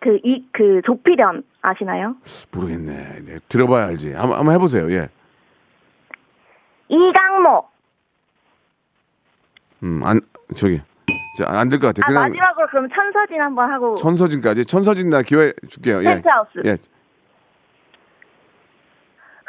그, 0.00 0.18
이, 0.24 0.44
그, 0.52 0.80
조필연 0.84 1.44
아시나요? 1.62 2.16
모르겠네. 2.52 2.92
네, 3.24 3.38
들어봐야 3.48 3.86
알지. 3.88 4.12
한번, 4.14 4.38
한번 4.38 4.54
해보세요. 4.54 4.90
예. 4.90 5.08
이강모. 6.88 7.64
음, 9.84 10.00
안, 10.04 10.20
저기. 10.56 10.80
안될 11.46 11.78
것 11.78 11.94
같아. 11.94 12.02
아, 12.10 12.26
마지막으로 12.26 12.66
그럼 12.66 12.88
천서진 12.88 13.40
한번 13.40 13.70
하고. 13.70 13.94
천서진까지. 13.94 14.64
천서진 14.64 15.08
나 15.10 15.22
기회 15.22 15.52
줄게요. 15.68 16.00
예. 16.00 16.14
펜트하우스. 16.14 16.62
예. 16.64 16.76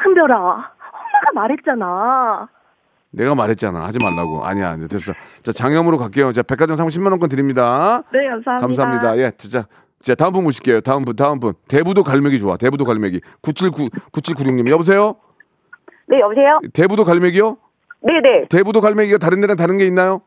흥별아, 0.04 0.36
엄마가 0.36 1.32
말했잖아. 1.36 2.48
내가 3.12 3.34
말했잖아. 3.36 3.84
하지 3.86 3.98
말라고. 4.02 4.46
아니야. 4.46 4.76
이제 4.76 4.88
됐어. 4.88 5.14
자, 5.42 5.52
장염으로 5.52 5.98
갈게요. 5.98 6.32
자, 6.32 6.44
백화점 6.44 6.76
상품 6.78 6.90
10만 6.92 7.10
원권 7.12 7.30
드립니다. 7.30 8.04
네, 8.14 8.28
감사합니다. 8.30 8.58
감사합니다. 8.60 9.18
예. 9.18 9.32
진짜. 9.38 9.66
자, 10.02 10.14
다음 10.16 10.32
분 10.34 10.44
모실게요. 10.44 10.82
다음 10.82 11.04
분, 11.04 11.16
다음 11.16 11.40
분. 11.40 11.54
대부도 11.68 12.04
갈매기 12.04 12.40
좋아. 12.40 12.56
대부도 12.56 12.86
갈매기. 12.86 13.20
979, 13.42 13.90
9796님. 14.14 14.70
여보세요? 14.70 15.16
네, 16.08 16.20
여보세요? 16.20 16.60
대부도 16.74 17.04
갈매기요? 17.04 17.58
네네. 18.02 18.46
대부도 18.50 18.80
갈매기가 18.80 19.18
다른 19.18 19.42
데랑 19.42 19.58
다른 19.58 19.78
게 19.78 19.86
있나요? 19.86 20.22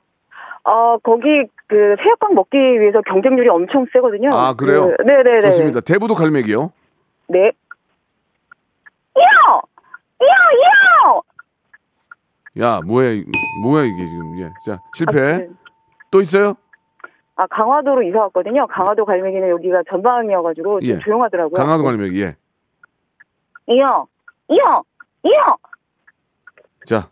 어, 0.64 0.98
거기 0.98 1.24
그 1.68 1.96
새우깡 2.02 2.34
먹기 2.34 2.56
위해서 2.58 3.00
경쟁률이 3.02 3.48
엄청 3.48 3.86
세거든요. 3.92 4.30
아, 4.32 4.54
그래요? 4.54 4.92
그, 4.96 5.02
네네네. 5.02 5.40
좋습니다. 5.40 5.80
대부도 5.80 6.14
갈매기요? 6.14 6.70
네. 7.28 7.52
이요! 9.16 9.62
이요! 10.20 11.22
이요! 12.58 12.64
야, 12.64 12.80
뭐야, 12.84 13.10
이- 13.10 13.24
뭐야, 13.62 13.84
이게 13.84 14.06
지금. 14.06 14.38
예. 14.40 14.50
자, 14.66 14.80
실패. 14.94 15.38
네. 15.38 15.48
또 16.10 16.20
있어요? 16.20 16.54
아, 17.36 17.46
강화도로 17.46 18.02
이사 18.02 18.20
왔거든요. 18.20 18.66
강화도 18.66 19.04
갈매기는 19.06 19.48
여기가 19.48 19.82
전방이어가지고 19.90 20.80
좀 20.80 20.88
예. 20.88 20.98
조용하더라고요. 20.98 21.54
강화도 21.56 21.82
갈매기. 21.82 22.20
예. 22.22 22.36
이요! 23.68 24.06
이요! 24.48 24.82
이요! 25.24 25.56
자, 26.86 27.08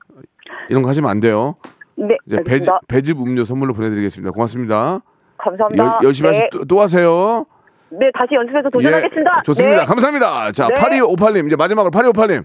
이런 0.68 0.82
거 0.82 0.88
하시면 0.90 1.10
안 1.10 1.20
돼요. 1.20 1.54
네, 1.96 2.16
이제 2.26 2.42
배즙. 2.44 2.74
배즙 2.88 3.20
음료 3.20 3.44
선물로 3.44 3.72
보내드리겠습니다. 3.72 4.32
고맙습니다. 4.32 5.00
감사합니다. 5.38 5.84
여- 5.84 5.98
열심히 6.04 6.30
네. 6.30 6.36
하시, 6.36 6.48
또, 6.52 6.64
또 6.66 6.80
하세요. 6.80 7.46
네, 7.92 8.10
다시 8.14 8.34
연습해서 8.34 8.70
도전하겠습니다. 8.70 9.30
예, 9.38 9.42
좋습니다. 9.44 9.78
네. 9.80 9.84
감사합니다. 9.84 10.52
자, 10.52 10.68
네. 10.68 10.74
8258님. 10.74 11.46
이제 11.46 11.56
마지막으로 11.56 11.90
8258님. 11.90 12.44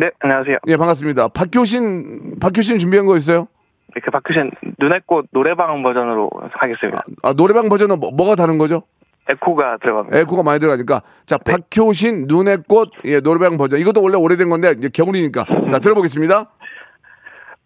네, 0.00 0.10
안녕하세요. 0.20 0.58
예, 0.68 0.76
반갑습니다. 0.76 1.28
박효신, 1.28 2.38
박효신 2.40 2.78
준비한 2.78 3.06
거 3.06 3.16
있어요? 3.16 3.48
그 4.02 4.10
박규신 4.10 4.50
눈의 4.78 5.02
꽃 5.04 5.26
노래방 5.32 5.82
버전으로 5.82 6.30
하겠습니다. 6.52 7.02
아, 7.22 7.34
노래방 7.34 7.68
버전은 7.68 8.00
뭐, 8.00 8.10
뭐가 8.10 8.36
다른 8.36 8.56
거죠? 8.56 8.82
에코가 9.28 9.78
들어갑니다. 9.82 10.18
에코가 10.18 10.42
많이 10.42 10.58
들어가니까. 10.58 11.02
자, 11.26 11.36
네. 11.38 11.56
박효신, 11.70 12.24
눈의 12.26 12.58
꽃, 12.68 12.90
예, 13.04 13.20
노래방 13.20 13.58
버전. 13.58 13.78
이것도 13.80 14.02
원래 14.02 14.16
오래된 14.16 14.48
건데, 14.48 14.74
이제 14.78 14.88
겨울이니까. 14.88 15.44
자, 15.70 15.78
들어보겠습니다. 15.78 16.50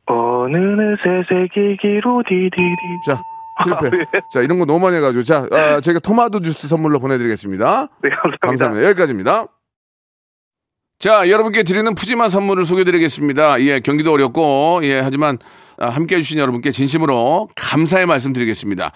어느새 0.07 1.23
세기기로 1.29 2.23
디디디. 2.27 2.57
자, 3.07 3.21
실패. 3.63 3.91
네. 3.91 4.21
자, 4.31 4.41
이런 4.41 4.59
거 4.59 4.65
너무 4.65 4.81
많이 4.81 4.97
해가지고. 4.97 5.25
자, 5.25 5.47
아, 5.51 5.81
저희가 5.81 6.01
토마토 6.01 6.41
주스 6.41 6.69
선물로 6.69 6.99
보내드리겠습니다. 7.01 7.89
네, 8.03 8.11
감사합니다. 8.11 8.47
감사합니다. 8.47 8.89
여기까지입니다. 8.89 9.47
자, 10.99 11.29
여러분께 11.29 11.63
드리는 11.63 11.95
푸짐한 11.95 12.31
선물을 12.31 12.65
소개드리겠습니다. 12.65 13.61
예, 13.63 13.81
경기도 13.81 14.13
어렵고, 14.13 14.81
예, 14.85 15.01
하지만 15.01 15.39
아, 15.79 15.89
함께 15.89 16.17
해주신 16.17 16.39
여러분께 16.39 16.71
진심으로 16.71 17.51
감사의 17.55 18.07
말씀 18.07 18.33
드리겠습니다. 18.33 18.93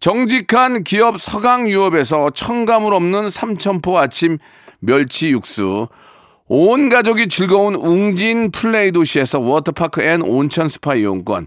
정직한 0.00 0.82
기업 0.82 1.20
서강유업에서 1.20 2.30
첨가물 2.30 2.92
없는 2.92 3.30
삼천포 3.30 3.96
아침 3.98 4.38
멸치 4.80 5.30
육수, 5.30 5.86
온 6.46 6.88
가족이 6.88 7.28
즐거운 7.28 7.74
웅진 7.74 8.50
플레이 8.50 8.90
도시에서 8.90 9.38
워터파크 9.38 10.02
and 10.02 10.20
온천 10.22 10.68
스파 10.68 10.96
이용권, 10.96 11.46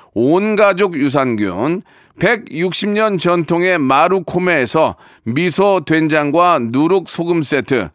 온가족 0.13 0.97
유산균, 0.97 1.83
160년 2.19 3.19
전통의 3.19 3.79
마루코메에서 3.79 4.95
미소 5.23 5.81
된장과 5.85 6.59
누룩 6.63 7.07
소금 7.07 7.43
세트, 7.43 7.89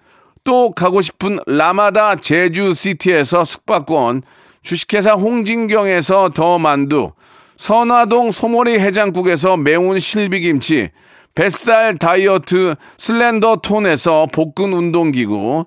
또 0.45 0.71
가고 0.73 1.01
싶은 1.01 1.39
라마다 1.47 2.17
제주시티에서 2.17 3.45
숙박권, 3.45 4.23
주식회사 4.63 5.13
홍진경에서 5.13 6.31
더 6.31 6.59
만두, 6.59 7.13
선화동 7.57 8.33
소머리 8.33 8.79
해장국에서 8.79 9.57
매운 9.57 10.01
실비김치, 10.01 10.91
뱃살 11.35 11.99
다이어트 11.99 12.75
슬렌더 12.97 13.57
톤에서 13.57 14.27
복근 14.33 14.73
운동기구, 14.73 15.67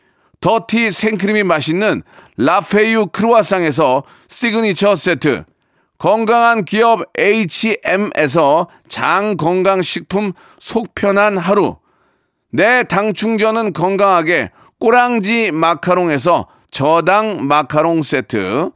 더티 0.41 0.91
생크림이 0.91 1.43
맛있는 1.43 2.01
라페유 2.37 3.07
크루아상에서 3.07 4.03
시그니처 4.27 4.95
세트, 4.95 5.45
건강한 5.99 6.65
기업 6.65 7.03
H&M에서 7.17 8.67
장건강식품 8.89 10.33
속편한 10.57 11.37
하루, 11.37 11.77
내 12.51 12.83
당 12.83 13.13
충전은 13.13 13.71
건강하게 13.71 14.49
꼬랑지 14.79 15.51
마카롱에서 15.51 16.47
저당 16.71 17.45
마카롱 17.45 18.01
세트, 18.01 18.71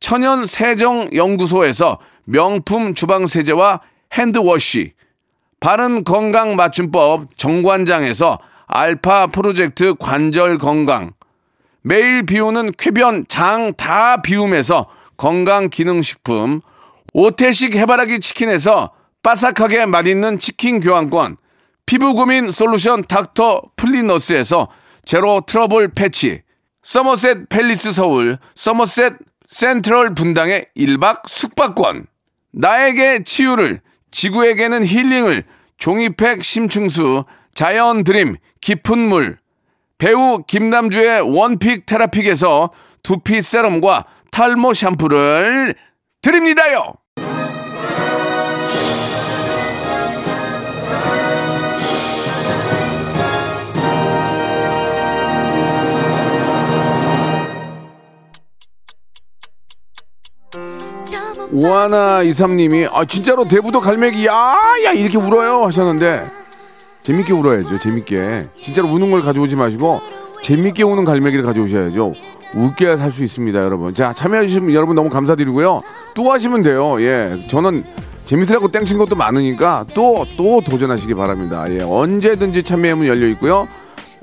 천연 0.00 0.44
세정 0.44 1.08
연구소에서 1.14 1.98
명품 2.24 2.94
주방 2.94 3.28
세제와 3.28 3.80
핸드워시, 4.12 4.92
바른 5.60 6.02
건강 6.02 6.56
맞춤법 6.56 7.36
정관장에서 7.38 8.40
알파 8.66 9.28
프로젝트 9.28 9.94
관절 9.94 10.58
건강, 10.58 11.12
매일 11.82 12.26
비우는 12.26 12.72
쾌변 12.76 13.24
장 13.28 13.72
다 13.76 14.22
비움에서 14.22 14.86
건강 15.16 15.70
기능 15.70 16.02
식품, 16.02 16.60
오태식 17.12 17.76
해바라기 17.76 18.20
치킨에서 18.20 18.90
바삭하게 19.22 19.86
맛있는 19.86 20.38
치킨 20.38 20.80
교환권, 20.80 21.36
피부 21.86 22.14
고민 22.14 22.50
솔루션 22.50 23.04
닥터 23.04 23.62
플리너스에서 23.76 24.68
제로 25.04 25.40
트러블 25.46 25.88
패치, 25.88 26.42
서머셋 26.82 27.48
팰리스 27.48 27.92
서울, 27.92 28.38
서머셋 28.54 29.14
센트럴 29.48 30.14
분당의 30.14 30.66
1박 30.76 31.28
숙박권, 31.28 32.06
나에게 32.52 33.22
치유를, 33.22 33.80
지구에게는 34.10 34.84
힐링을, 34.84 35.44
종이팩 35.78 36.44
심층수, 36.44 37.24
자연 37.56 38.04
드림, 38.04 38.36
깊은 38.60 38.98
물, 38.98 39.38
배우 39.96 40.42
김남주의 40.46 41.22
one 41.22 41.49
pick 41.49 41.86
테라픽에서 41.86 42.68
두피 43.02 43.40
세럼과 43.40 44.04
탈모 44.30 44.74
샴푸를 44.74 45.74
드립니다요! 46.20 46.92
오하나 61.52 62.20
이삼님이 62.20 62.88
아 62.92 63.06
진짜로 63.06 63.48
대부도 63.48 63.80
갈매기 63.80 64.26
야야 64.26 64.92
이렇게 64.92 65.16
울어요 65.16 65.64
하셨는데 65.64 66.45
재밌게 67.06 67.32
울어야죠 67.32 67.78
재밌게. 67.78 68.46
진짜로 68.60 68.88
우는 68.88 69.12
걸 69.12 69.22
가져오지 69.22 69.54
마시고 69.54 70.00
재밌게 70.42 70.82
우는 70.82 71.04
갈매기를 71.04 71.44
가져오셔야죠. 71.44 72.12
웃겨야 72.56 72.96
살수 72.96 73.22
있습니다 73.22 73.56
여러분. 73.60 73.94
자 73.94 74.12
참여해주신 74.12 74.72
여러분 74.72 74.96
너무 74.96 75.08
감사드리고요. 75.08 75.82
또 76.16 76.32
하시면 76.32 76.64
돼요. 76.64 77.00
예 77.00 77.40
저는 77.48 77.84
재밌으라고 78.24 78.72
땡친 78.72 78.98
것도 78.98 79.14
많으니까 79.14 79.84
또 79.94 80.26
또 80.36 80.60
도전하시기 80.60 81.14
바랍니다. 81.14 81.70
예 81.70 81.80
언제든지 81.80 82.64
참여문 82.64 83.06
열려 83.06 83.28
있고요. 83.28 83.68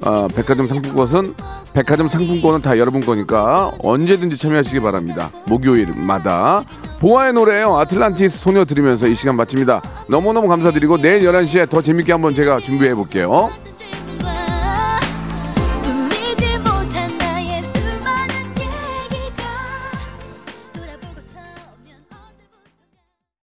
어, 0.06 0.28
백화점 0.36 0.68
상품권은 0.68 1.36
백화점 1.74 2.10
상품권은 2.10 2.62
다 2.62 2.78
여러분 2.78 3.00
거니까 3.00 3.72
언제든지 3.82 4.38
참여하시기 4.38 4.82
바랍니다. 4.82 5.32
목요일마다 5.46 6.66
보아의 7.04 7.34
노래요 7.34 7.76
아틀란티스 7.80 8.38
소녀 8.38 8.64
들으면서 8.64 9.08
이 9.08 9.16
시간 9.16 9.36
마칩니다. 9.36 9.82
너무너무 10.08 10.48
감사드리고 10.48 11.00
내일 11.00 11.24
11시에 11.30 11.70
더 11.70 11.82
재밌게 11.82 12.14
한번 12.14 12.34
제가 12.34 12.62
준비해 12.62 12.96
볼게요. 12.96 13.50